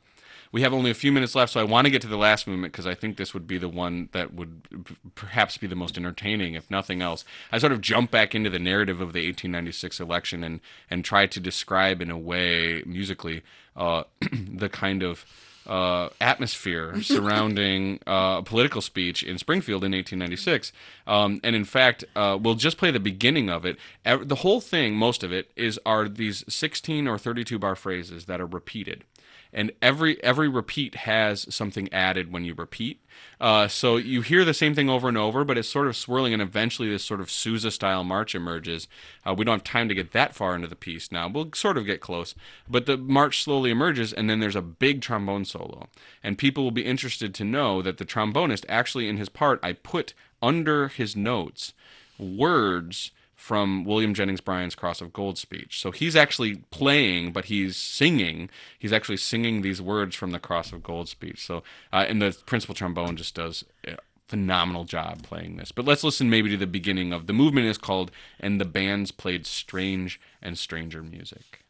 We 0.52 0.64
have 0.64 0.74
only 0.74 0.90
a 0.90 0.96
few 0.96 1.12
minutes 1.12 1.36
left, 1.36 1.54
so 1.54 1.60
I 1.60 1.64
want 1.64 1.86
to 1.86 1.92
get 1.92 2.02
to 2.02 2.08
the 2.08 2.18
last 2.18 2.48
movement 2.48 2.74
because 2.74 2.88
I 2.88 2.96
think 2.96 3.18
this 3.18 3.36
would 3.36 3.46
be 3.46 3.60
the 3.60 3.70
one 3.70 4.10
that 4.14 4.34
would 4.34 4.96
perhaps 5.14 5.58
be 5.58 5.68
the 5.68 5.76
most 5.76 5.96
entertaining, 5.96 6.56
if 6.56 6.72
nothing 6.72 7.04
else. 7.04 7.24
I 7.52 7.60
sort 7.60 7.72
of 7.72 7.82
jump 7.82 8.10
back 8.10 8.34
into 8.34 8.50
the 8.50 8.58
narrative 8.58 9.00
of 9.00 9.14
the 9.14 9.28
1896 9.28 10.00
election 10.00 10.44
and 10.44 10.60
and 10.90 11.06
try 11.06 11.28
to 11.28 11.40
describe 11.40 12.02
in 12.02 12.10
a 12.10 12.18
way 12.18 12.82
musically 12.86 13.44
uh, 13.76 14.04
the 14.32 14.70
kind 14.70 15.04
of 15.04 15.24
uh, 15.68 16.10
atmosphere 16.20 17.02
surrounding 17.02 18.00
uh, 18.08 18.38
a 18.40 18.44
political 18.44 18.82
speech 18.82 19.24
in 19.24 19.38
Springfield 19.38 19.84
in 19.84 19.92
1896. 19.92 20.72
Um, 21.08 21.40
and 21.44 21.56
in 21.56 21.66
fact, 21.66 22.04
uh, 22.16 22.38
we'll 22.42 22.56
just 22.56 22.78
play 22.78 22.92
the 22.92 23.00
beginning 23.00 23.50
of 23.50 23.66
it. 23.66 23.78
The 24.04 24.36
whole 24.36 24.62
thing, 24.62 24.96
most 24.96 25.24
of 25.24 25.32
it, 25.32 25.52
is 25.56 25.80
are 25.86 26.08
these 26.08 26.44
16 26.48 27.08
or 27.08 27.18
32 27.18 27.60
bar 27.60 27.76
phrases 27.76 28.26
that 28.26 28.42
are 28.42 28.46
repeated. 28.46 29.04
And 29.52 29.72
every 29.82 30.24
every 30.24 30.48
repeat 30.48 30.96
has 30.96 31.54
something 31.54 31.92
added 31.92 32.32
when 32.32 32.46
you 32.46 32.54
repeat. 32.54 33.04
Uh, 33.42 33.68
so 33.68 33.98
you 33.98 34.22
hear 34.22 34.46
the 34.46 34.54
same 34.54 34.76
thing 34.76 34.90
over 34.90 35.08
and 35.08 35.18
over, 35.18 35.44
but 35.44 35.58
it's 35.58 35.68
sort 35.68 35.88
of 35.88 35.98
swirling, 35.98 36.34
and 36.34 36.42
eventually 36.42 36.90
this 36.90 37.04
sort 37.04 37.20
of 37.20 37.32
Sousa 37.32 37.72
style 37.72 38.04
march 38.04 38.36
emerges. 38.36 38.88
Uh, 39.26 39.34
we 39.34 39.44
don't 39.44 39.56
have 39.56 39.64
time 39.64 39.90
to 39.90 39.96
get 39.96 40.12
that 40.12 40.36
far 40.36 40.56
into 40.56 40.68
the 40.68 40.76
piece 40.76 41.12
now. 41.12 41.28
We'll 41.28 41.52
sort 41.54 41.78
of 41.78 41.86
get 41.86 42.02
close, 42.02 42.36
but 42.70 42.86
the 42.86 42.98
march 42.98 43.44
slowly 43.44 43.72
emerges, 43.72 44.14
and 44.14 44.30
then 44.30 44.40
there's 44.40 44.56
a 44.56 44.62
big 44.62 45.02
trombone 45.02 45.46
solo. 45.46 45.88
And 46.24 46.38
people 46.38 46.64
will 46.64 46.72
be 46.72 46.86
interested 46.86 47.34
to 47.36 47.44
know 47.44 47.82
that 47.82 47.98
the 47.98 48.06
trombonist 48.06 48.66
actually, 48.70 49.10
in 49.10 49.18
his 49.18 49.30
part, 49.30 49.60
I 49.64 49.74
put 49.74 50.14
under 50.42 50.90
his 50.90 51.16
notes 51.16 51.74
words 52.18 53.12
from 53.40 53.86
William 53.86 54.14
Jennings 54.14 54.42
Bryan's 54.42 54.76
Cross 54.76 55.00
of 55.00 55.14
Gold 55.14 55.38
speech. 55.38 55.80
So 55.80 55.92
he's 55.92 56.14
actually 56.14 56.58
playing, 56.72 57.32
but 57.32 57.46
he's 57.46 57.78
singing. 57.78 58.50
He's 58.78 58.92
actually 58.92 59.16
singing 59.16 59.62
these 59.62 59.82
words 59.82 60.14
from 60.14 60.32
the 60.32 60.40
Cross 60.40 60.74
of 60.74 60.84
Gold 60.84 61.08
speech. 61.08 61.44
So, 61.46 61.64
uh, 61.94 62.06
and 62.08 62.22
the 62.22 62.38
principal 62.46 62.76
trombone 62.76 63.16
just 63.16 63.36
does 63.36 63.64
a 63.88 63.96
phenomenal 64.28 64.84
job 64.84 65.24
playing 65.24 65.56
this. 65.56 65.72
But 65.72 65.86
let's 65.86 66.04
listen 66.04 66.30
maybe 66.30 66.50
to 66.50 66.58
the 66.58 66.68
beginning 66.68 67.14
of 67.14 67.28
the 67.28 67.34
movement 67.34 67.66
is 67.68 67.78
called 67.78 68.12
"And 68.42 68.60
the 68.60 68.66
Bands 68.66 69.12
Played 69.12 69.46
Strange 69.46 70.20
and 70.42 70.58
Stranger 70.58 71.02
Music." 71.02 71.64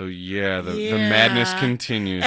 So 0.00 0.06
yeah, 0.06 0.62
the, 0.62 0.70
the 0.72 0.96
madness 0.96 1.52
continues. 1.60 2.24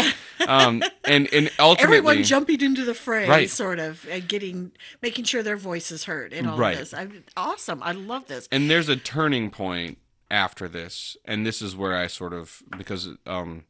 Um, 0.47 0.83
and 1.05 1.27
and 1.33 1.49
ultimately, 1.59 1.97
Everyone 1.97 2.23
jumping 2.23 2.61
into 2.61 2.85
the 2.85 2.93
fray, 2.93 3.27
Right. 3.27 3.49
sort 3.49 3.79
of, 3.79 4.05
and 4.11 4.27
getting, 4.27 4.73
making 5.01 5.23
sure 5.25 5.41
their 5.41 5.57
voice 5.57 5.89
is 5.89 6.03
heard 6.03 6.33
in 6.33 6.45
all 6.47 6.55
Right. 6.55 6.73
of 6.73 6.79
this. 6.79 6.93
I, 6.93 7.07
awesome. 7.35 7.81
I 7.81 7.93
love 7.93 8.27
this. 8.27 8.47
and 8.51 8.69
there's 8.69 8.89
a 8.89 8.95
turning 8.95 9.49
point 9.49 9.97
after 10.29 10.67
this, 10.67 11.17
and 11.25 11.47
this 11.47 11.63
is 11.63 11.75
where 11.75 11.97
I 11.97 12.05
sort 12.05 12.33
of 12.33 12.61
because 12.77 13.09
um, 13.25 13.63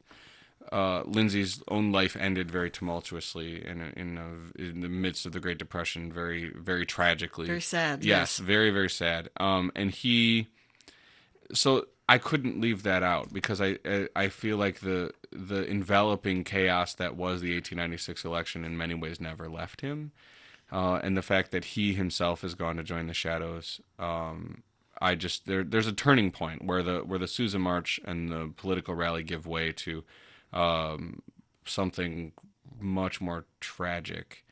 uh, 0.70 1.04
Lindsay's 1.06 1.62
own 1.68 1.90
life 1.90 2.14
ended 2.14 2.50
very 2.50 2.70
tumultuously 2.70 3.64
in 3.66 3.80
in, 3.96 4.18
a, 4.18 4.60
in 4.62 4.80
the 4.82 4.88
midst 4.90 5.24
of 5.24 5.32
the 5.32 5.40
Great 5.40 5.56
Depression, 5.56 6.12
very 6.12 6.50
very 6.54 6.84
tragically. 6.84 7.46
Very 7.46 7.62
sad, 7.62 8.04
Yes, 8.04 8.38
yes. 8.38 8.46
very 8.46 8.68
very 8.70 8.90
sad. 8.90 9.30
Um, 9.40 9.72
and 9.74 9.90
he, 9.92 10.48
so 11.54 11.86
I 12.08 12.18
couldn't 12.18 12.60
leave 12.60 12.82
that 12.82 13.02
out 13.02 13.32
because 13.32 13.60
I 13.60 13.78
I, 13.84 14.08
I 14.14 14.28
feel 14.28 14.56
like 14.56 14.80
the 14.80 15.12
the 15.30 15.68
enveloping 15.68 16.44
chaos 16.44 16.94
that 16.94 17.16
was 17.16 17.40
the 17.40 17.54
1896 17.54 18.24
election 18.24 18.64
in 18.64 18.76
many 18.76 18.94
ways 18.94 19.20
never 19.20 19.48
left 19.48 19.80
him. 19.80 20.12
Uh, 20.72 20.98
and 21.02 21.16
the 21.16 21.22
fact 21.22 21.50
that 21.50 21.64
he 21.64 21.94
himself 21.94 22.42
has 22.42 22.54
gone 22.54 22.76
to 22.76 22.82
join 22.82 23.06
the 23.06 23.14
shadows, 23.14 23.80
um, 23.98 24.62
I 25.00 25.14
just 25.14 25.46
there 25.46 25.62
there's 25.62 25.86
a 25.86 25.92
turning 25.92 26.30
point 26.30 26.64
where 26.64 26.82
the 26.82 27.00
where 27.00 27.18
the 27.18 27.28
Sousa 27.28 27.58
March 27.58 28.00
and 28.04 28.30
the 28.30 28.52
political 28.56 28.94
rally 28.94 29.22
give 29.22 29.46
way 29.46 29.72
to 29.72 30.04
um, 30.52 31.22
something 31.64 32.32
much 32.80 33.20
more 33.20 33.44
tragic, 33.60 34.44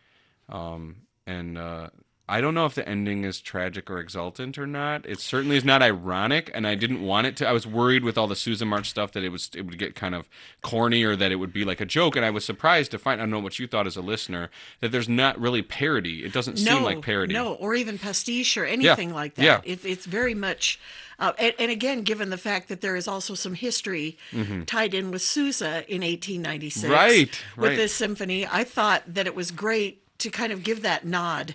um, 0.49 1.03
and 1.27 1.59
uh, 1.59 1.88
I 2.33 2.40
don't 2.40 2.55
know 2.55 2.64
if 2.64 2.75
the 2.75 2.88
ending 2.88 3.25
is 3.25 3.42
tragic 3.42 3.90
or 3.90 3.99
exultant 3.99 4.57
or 4.57 4.66
not. 4.66 5.05
It 5.05 5.21
certainly 5.21 5.55
is 5.55 5.66
not 5.66 5.83
ironic, 5.83 6.51
and 6.55 6.66
I 6.66 6.75
didn't 6.75 7.03
want 7.03 7.27
it 7.27 7.37
to. 7.37 7.47
I 7.47 7.53
was 7.53 7.66
worried 7.66 8.05
with 8.05 8.16
all 8.16 8.27
the 8.27 8.35
Sousa 8.35 8.64
March 8.64 8.88
stuff 8.88 9.12
that 9.12 9.23
it 9.23 9.29
was 9.29 9.51
it 9.55 9.66
would 9.66 9.77
get 9.77 9.95
kind 9.95 10.14
of 10.14 10.31
corny 10.62 11.05
or 11.05 11.14
that 11.14 11.31
it 11.31 11.37
would 11.37 11.53
be 11.53 11.66
like 11.66 11.83
a 11.83 11.85
joke, 11.85 12.16
and 12.16 12.25
I 12.25 12.31
was 12.31 12.42
surprised 12.42 12.90
to 12.92 12.99
find 12.99 13.21
I 13.21 13.25
don't 13.25 13.31
know 13.33 13.38
what 13.40 13.59
you 13.59 13.66
thought 13.66 13.87
as 13.87 13.97
a 13.99 14.01
listener 14.01 14.49
that 14.81 14.90
there's 14.92 15.11
not 15.11 15.38
really 15.38 15.61
parody. 15.61 16.25
It 16.25 16.33
doesn't 16.33 16.64
no, 16.64 16.77
seem 16.77 16.83
like 16.85 17.03
parody. 17.03 17.35
no, 17.35 17.53
or 17.53 17.75
even 17.75 17.99
pastiche 17.99 18.57
or 18.57 18.64
anything 18.64 19.12
like 19.12 19.35
that. 19.35 19.42
Yeah. 19.45 19.61
It, 19.62 19.85
it's 19.85 20.07
very 20.07 20.33
much, 20.35 20.81
uh, 21.18 21.35
and, 21.38 21.53
and 21.59 21.71
again, 21.71 22.01
given 22.01 22.31
the 22.31 22.38
fact 22.38 22.68
that 22.71 22.81
there 22.81 22.97
is 22.97 23.07
also 23.07 23.35
some 23.35 23.53
history 23.53 24.16
tied 24.64 24.95
in 24.95 25.11
with 25.11 25.21
Sousa 25.21 25.85
in 25.87 26.01
1896, 26.01 26.83
Mm-hmm. 26.87 26.92
Right, 26.95 27.42
with 27.59 27.68
right. 27.68 27.77
this 27.77 27.92
symphony, 27.95 28.47
I 28.47 28.64
thought 28.64 29.03
that 29.07 29.27
it 29.27 29.35
was 29.35 29.51
great 29.51 29.99
to 30.21 30.31
kind 30.31 30.51
of 30.51 30.62
give 30.62 30.81
that 30.81 31.05
nod 31.05 31.55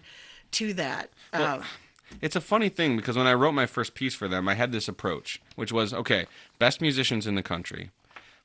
to 0.51 0.73
that. 0.73 1.09
uh, 1.33 1.61
It's 2.21 2.35
a 2.35 2.41
funny 2.41 2.69
thing 2.69 2.95
because 2.97 3.17
when 3.17 3.27
I 3.27 3.33
wrote 3.33 3.51
my 3.53 3.65
first 3.65 3.93
piece 3.93 4.15
for 4.15 4.27
them, 4.27 4.47
I 4.47 4.55
had 4.55 4.71
this 4.71 4.87
approach, 4.87 5.41
which 5.55 5.71
was 5.71 5.93
okay, 5.93 6.25
best 6.59 6.81
musicians 6.81 7.27
in 7.27 7.35
the 7.35 7.43
country. 7.43 7.91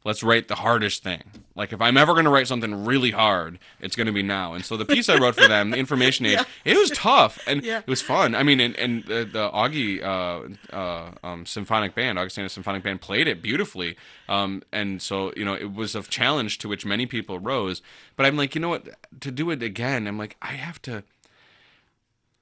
let's 0.05 0.25
write 0.25 0.49
the 0.49 0.57
hardest 0.57 1.05
thing. 1.05 1.23
Like 1.55 1.73
if 1.73 1.81
I'm 1.81 1.97
ever 1.97 2.13
going 2.13 2.25
to 2.25 2.31
write 2.31 2.49
something 2.49 2.85
really 2.85 3.13
hard, 3.13 3.61
it's 3.81 3.95
going 3.95 4.09
to 4.09 4.13
be 4.13 4.25
now. 4.25 4.53
And 4.53 4.65
so 4.65 4.77
the 4.77 4.85
piece 4.85 5.09
I 5.09 5.17
wrote 5.17 5.37
for 5.37 5.47
them, 5.47 5.71
the 5.71 5.77
information 5.77 6.27
aid, 6.31 6.41
it 6.65 6.77
was 6.77 6.91
tough 6.91 7.39
and 7.47 7.63
Yeah. 7.63 7.79
it 7.79 7.87
was 7.87 8.03
fun. 8.03 8.35
I 8.35 8.43
mean, 8.43 8.59
and, 8.59 8.75
and 8.75 9.05
the, 9.05 9.23
the 9.25 9.49
Augie 9.51 10.03
uh, 10.03 10.75
uh, 10.77 11.13
um, 11.23 11.47
Symphonic 11.47 11.95
Band, 11.95 12.19
Augustana 12.19 12.49
Symphonic 12.49 12.83
Band, 12.83 13.01
played 13.01 13.29
it 13.29 13.43
beautifully. 13.43 13.97
Um, 14.29 14.65
and 14.73 15.01
so 15.01 15.33
you 15.37 15.45
know, 15.45 15.55
it 15.55 15.73
was 15.73 15.95
a 15.95 16.03
challenge 16.03 16.59
to 16.59 16.69
which 16.69 16.85
many 16.85 17.07
people 17.07 17.39
rose. 17.39 17.81
But 18.17 18.27
I'm 18.27 18.37
like, 18.37 18.57
you 18.57 18.61
know 18.61 18.71
what? 18.71 18.89
To 19.21 19.31
do 19.31 19.51
it 19.53 19.63
again, 19.63 20.09
I'm 20.09 20.19
like, 20.19 20.37
I 20.43 20.55
have 20.55 20.83
to 20.83 21.05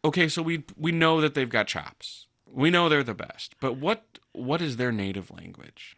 okay, 0.04 0.28
so 0.28 0.42
we 0.42 0.64
we 0.76 0.92
know 0.92 1.20
that 1.20 1.34
they've 1.34 1.48
got 1.48 1.66
chops. 1.66 2.26
We 2.46 2.70
know 2.70 2.88
they're 2.88 3.04
the 3.04 3.14
best. 3.14 3.54
But 3.60 3.76
what 3.76 4.18
what 4.32 4.60
is 4.60 4.76
their 4.76 4.92
native 4.92 5.30
language? 5.30 5.96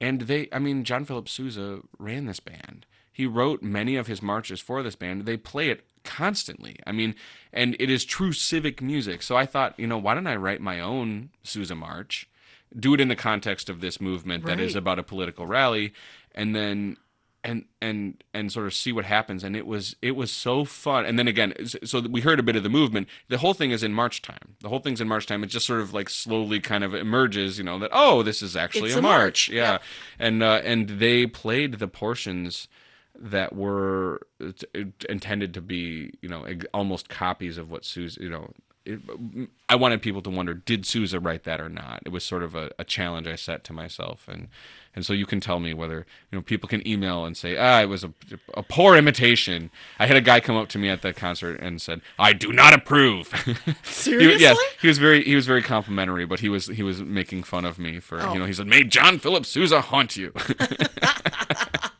And 0.00 0.22
they 0.22 0.48
I 0.52 0.58
mean 0.58 0.84
John 0.84 1.04
Philip 1.04 1.28
Sousa 1.28 1.80
ran 1.98 2.26
this 2.26 2.40
band. 2.40 2.86
He 3.12 3.26
wrote 3.26 3.62
many 3.62 3.96
of 3.96 4.06
his 4.06 4.22
marches 4.22 4.60
for 4.60 4.82
this 4.82 4.94
band. 4.94 5.26
They 5.26 5.36
play 5.36 5.70
it 5.70 5.84
constantly. 6.04 6.76
I 6.86 6.92
mean, 6.92 7.16
and 7.52 7.74
it 7.80 7.90
is 7.90 8.04
true 8.04 8.32
civic 8.32 8.80
music. 8.80 9.22
So 9.22 9.36
I 9.36 9.44
thought, 9.44 9.78
you 9.78 9.88
know, 9.88 9.98
why 9.98 10.14
don't 10.14 10.28
I 10.28 10.36
write 10.36 10.60
my 10.60 10.78
own 10.78 11.30
Sousa 11.42 11.74
march? 11.74 12.28
Do 12.78 12.94
it 12.94 13.00
in 13.00 13.08
the 13.08 13.16
context 13.16 13.68
of 13.68 13.80
this 13.80 14.00
movement 14.00 14.44
that 14.44 14.60
is 14.60 14.76
about 14.76 15.00
a 15.00 15.02
political 15.02 15.46
rally 15.46 15.94
and 16.34 16.54
then 16.54 16.96
and 17.48 17.64
and 17.80 18.22
and 18.34 18.52
sort 18.52 18.66
of 18.66 18.74
see 18.74 18.92
what 18.92 19.06
happens. 19.06 19.42
And 19.42 19.56
it 19.56 19.66
was 19.66 19.96
it 20.02 20.12
was 20.12 20.30
so 20.30 20.64
fun. 20.64 21.06
And 21.06 21.18
then 21.18 21.26
again 21.26 21.54
so 21.84 22.00
we 22.00 22.20
heard 22.20 22.38
a 22.38 22.42
bit 22.42 22.56
of 22.56 22.62
the 22.62 22.68
movement. 22.68 23.08
The 23.28 23.38
whole 23.38 23.54
thing 23.54 23.70
is 23.70 23.82
in 23.82 23.94
march 23.94 24.20
time. 24.20 24.56
The 24.60 24.68
whole 24.68 24.80
thing's 24.80 25.00
in 25.00 25.08
march 25.08 25.26
time. 25.26 25.42
It 25.42 25.46
just 25.46 25.66
sort 25.66 25.80
of 25.80 25.94
like 25.94 26.10
slowly 26.10 26.60
kind 26.60 26.84
of 26.84 26.94
emerges 26.94 27.58
you 27.58 27.64
know 27.64 27.78
that 27.78 27.90
oh 27.92 28.22
this 28.22 28.42
is 28.42 28.54
actually 28.54 28.90
It's 28.90 28.98
a 28.98 29.02
march, 29.02 29.20
march, 29.20 29.48
yeah. 29.48 29.72
Yep. 29.72 29.82
and 30.18 30.42
uh 30.42 30.60
and 30.62 30.88
they 30.88 31.26
played 31.26 31.78
the 31.78 31.88
portions 31.88 32.68
that 33.20 33.54
were 33.54 34.20
intended 35.08 35.54
to 35.54 35.60
be 35.60 36.12
you 36.20 36.28
know 36.28 36.46
almost 36.74 37.08
copies 37.08 37.56
of 37.58 37.70
what 37.70 37.84
Sousa 37.84 38.22
you 38.22 38.28
know 38.28 38.52
it, 38.88 39.48
I 39.68 39.76
wanted 39.76 40.02
people 40.02 40.22
to 40.22 40.30
wonder 40.30 40.54
did 40.54 40.86
Sousa 40.86 41.20
write 41.20 41.44
that 41.44 41.60
or 41.60 41.68
not? 41.68 42.02
It 42.06 42.08
was 42.10 42.24
sort 42.24 42.42
of 42.42 42.54
a, 42.54 42.70
a 42.78 42.84
challenge 42.84 43.26
I 43.26 43.34
set 43.36 43.64
to 43.64 43.72
myself. 43.72 44.26
And 44.28 44.48
and 44.96 45.04
so 45.06 45.12
you 45.12 45.26
can 45.26 45.38
tell 45.40 45.60
me 45.60 45.74
whether 45.74 46.06
you 46.32 46.38
know 46.38 46.42
people 46.42 46.68
can 46.68 46.86
email 46.88 47.24
and 47.24 47.36
say 47.36 47.56
ah 47.56 47.80
it 47.82 47.86
was 47.86 48.02
a, 48.02 48.12
a 48.54 48.62
poor 48.62 48.96
imitation. 48.96 49.70
I 49.98 50.06
had 50.06 50.16
a 50.16 50.20
guy 50.20 50.40
come 50.40 50.56
up 50.56 50.68
to 50.70 50.78
me 50.78 50.88
at 50.88 51.02
the 51.02 51.12
concert 51.12 51.60
and 51.60 51.80
said 51.80 52.00
I 52.18 52.32
do 52.32 52.52
not 52.52 52.72
approve. 52.72 53.28
Seriously? 53.84 54.34
He- 54.36 54.40
yes 54.42 54.58
he 54.80 54.88
was 54.88 54.98
very 54.98 55.22
he 55.24 55.34
was 55.36 55.46
very 55.46 55.62
complimentary 55.62 56.24
but 56.26 56.40
he 56.40 56.48
was 56.48 56.66
he 56.68 56.82
was 56.82 57.02
making 57.02 57.42
fun 57.44 57.64
of 57.64 57.78
me 57.78 58.00
for 58.00 58.20
Oh. 58.22 58.32
you 58.32 58.38
know 58.40 58.46
he 58.46 58.52
said 58.52 58.66
may 58.66 58.82
John 58.84 59.18
Philip 59.18 59.44
Sousa 59.46 59.80
haunt 59.80 60.16
you 60.16 60.32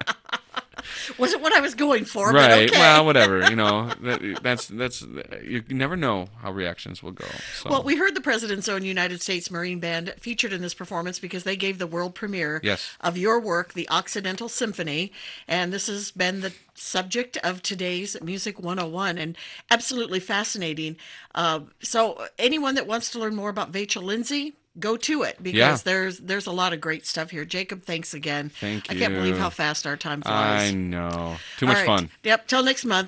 Wasn't 1.17 1.43
what 1.43 1.53
I 1.55 1.61
was 1.61 1.75
going 1.75 2.05
for, 2.05 2.33
right 2.33 2.69
but 2.69 2.73
okay. 2.73 2.79
well 2.79 3.05
whatever 3.05 3.43
you 3.51 3.57
know 3.57 3.91
that, 4.03 4.41
that's 4.43 4.67
that's 4.69 5.03
you 5.43 5.63
never 5.71 5.97
know 5.97 6.27
how 6.43 6.53
reactions 6.53 7.03
will 7.03 7.13
go 7.13 7.27
so 7.55 7.71
Well, 7.71 7.83
we 7.83 7.97
heard 7.97 8.15
the 8.15 8.21
President's 8.21 8.69
Own 8.69 8.85
United 8.85 9.23
States 9.23 9.51
Marine 9.51 9.81
Band 9.81 10.15
featured 10.19 10.53
in 10.53 10.61
this 10.61 10.75
performance 10.75 11.19
because 11.19 11.45
they 11.45 11.57
gave 11.57 11.79
the 11.79 11.87
world 11.87 12.15
premiere 12.15 12.61
Yes. 12.63 12.97
of 13.01 13.17
your 13.17 13.41
work, 13.41 13.75
the 13.75 13.89
Occidental 13.89 14.49
Symphony. 14.49 15.13
And 15.47 15.73
this 15.73 15.87
has 15.87 16.11
been 16.11 16.41
the 16.41 16.53
subject 16.75 17.37
of 17.39 17.63
today's 17.63 18.17
Music 18.23 18.59
101 18.61 19.19
and 19.19 19.37
absolutely 19.71 20.21
fascinating. 20.21 20.97
Uh, 21.35 21.61
so, 21.81 22.27
anyone 22.39 22.75
that 22.75 22.87
wants 22.87 23.11
to 23.11 23.19
learn 23.19 23.35
more 23.35 23.51
about 23.51 23.73
Vachel 23.73 24.03
Lindsay, 24.03 24.55
go 24.81 24.97
to 24.97 25.23
it 25.23 25.37
because 25.43 25.57
Yeah. 25.59 25.77
there's 25.85 26.19
there's 26.19 26.47
a 26.47 26.53
lot 26.53 26.73
of 26.73 26.81
great 26.81 27.07
stuff 27.07 27.31
here. 27.31 27.45
Jacob, 27.45 27.83
thanks 27.85 28.15
again. 28.15 28.51
Thank 28.61 28.91
you. 28.91 28.97
I 28.97 28.99
can't 28.99 29.15
believe 29.15 29.39
how 29.39 29.51
fast 29.51 29.87
our 29.87 29.97
time 29.97 30.23
flies. 30.23 30.71
I 30.71 30.75
know 30.75 31.37
too 31.59 31.67
much 31.67 31.77
right. 31.79 31.87
fun 31.87 32.11
Yep. 32.25 32.47
Till 32.49 32.63
next 32.63 32.85
month. 32.85 33.07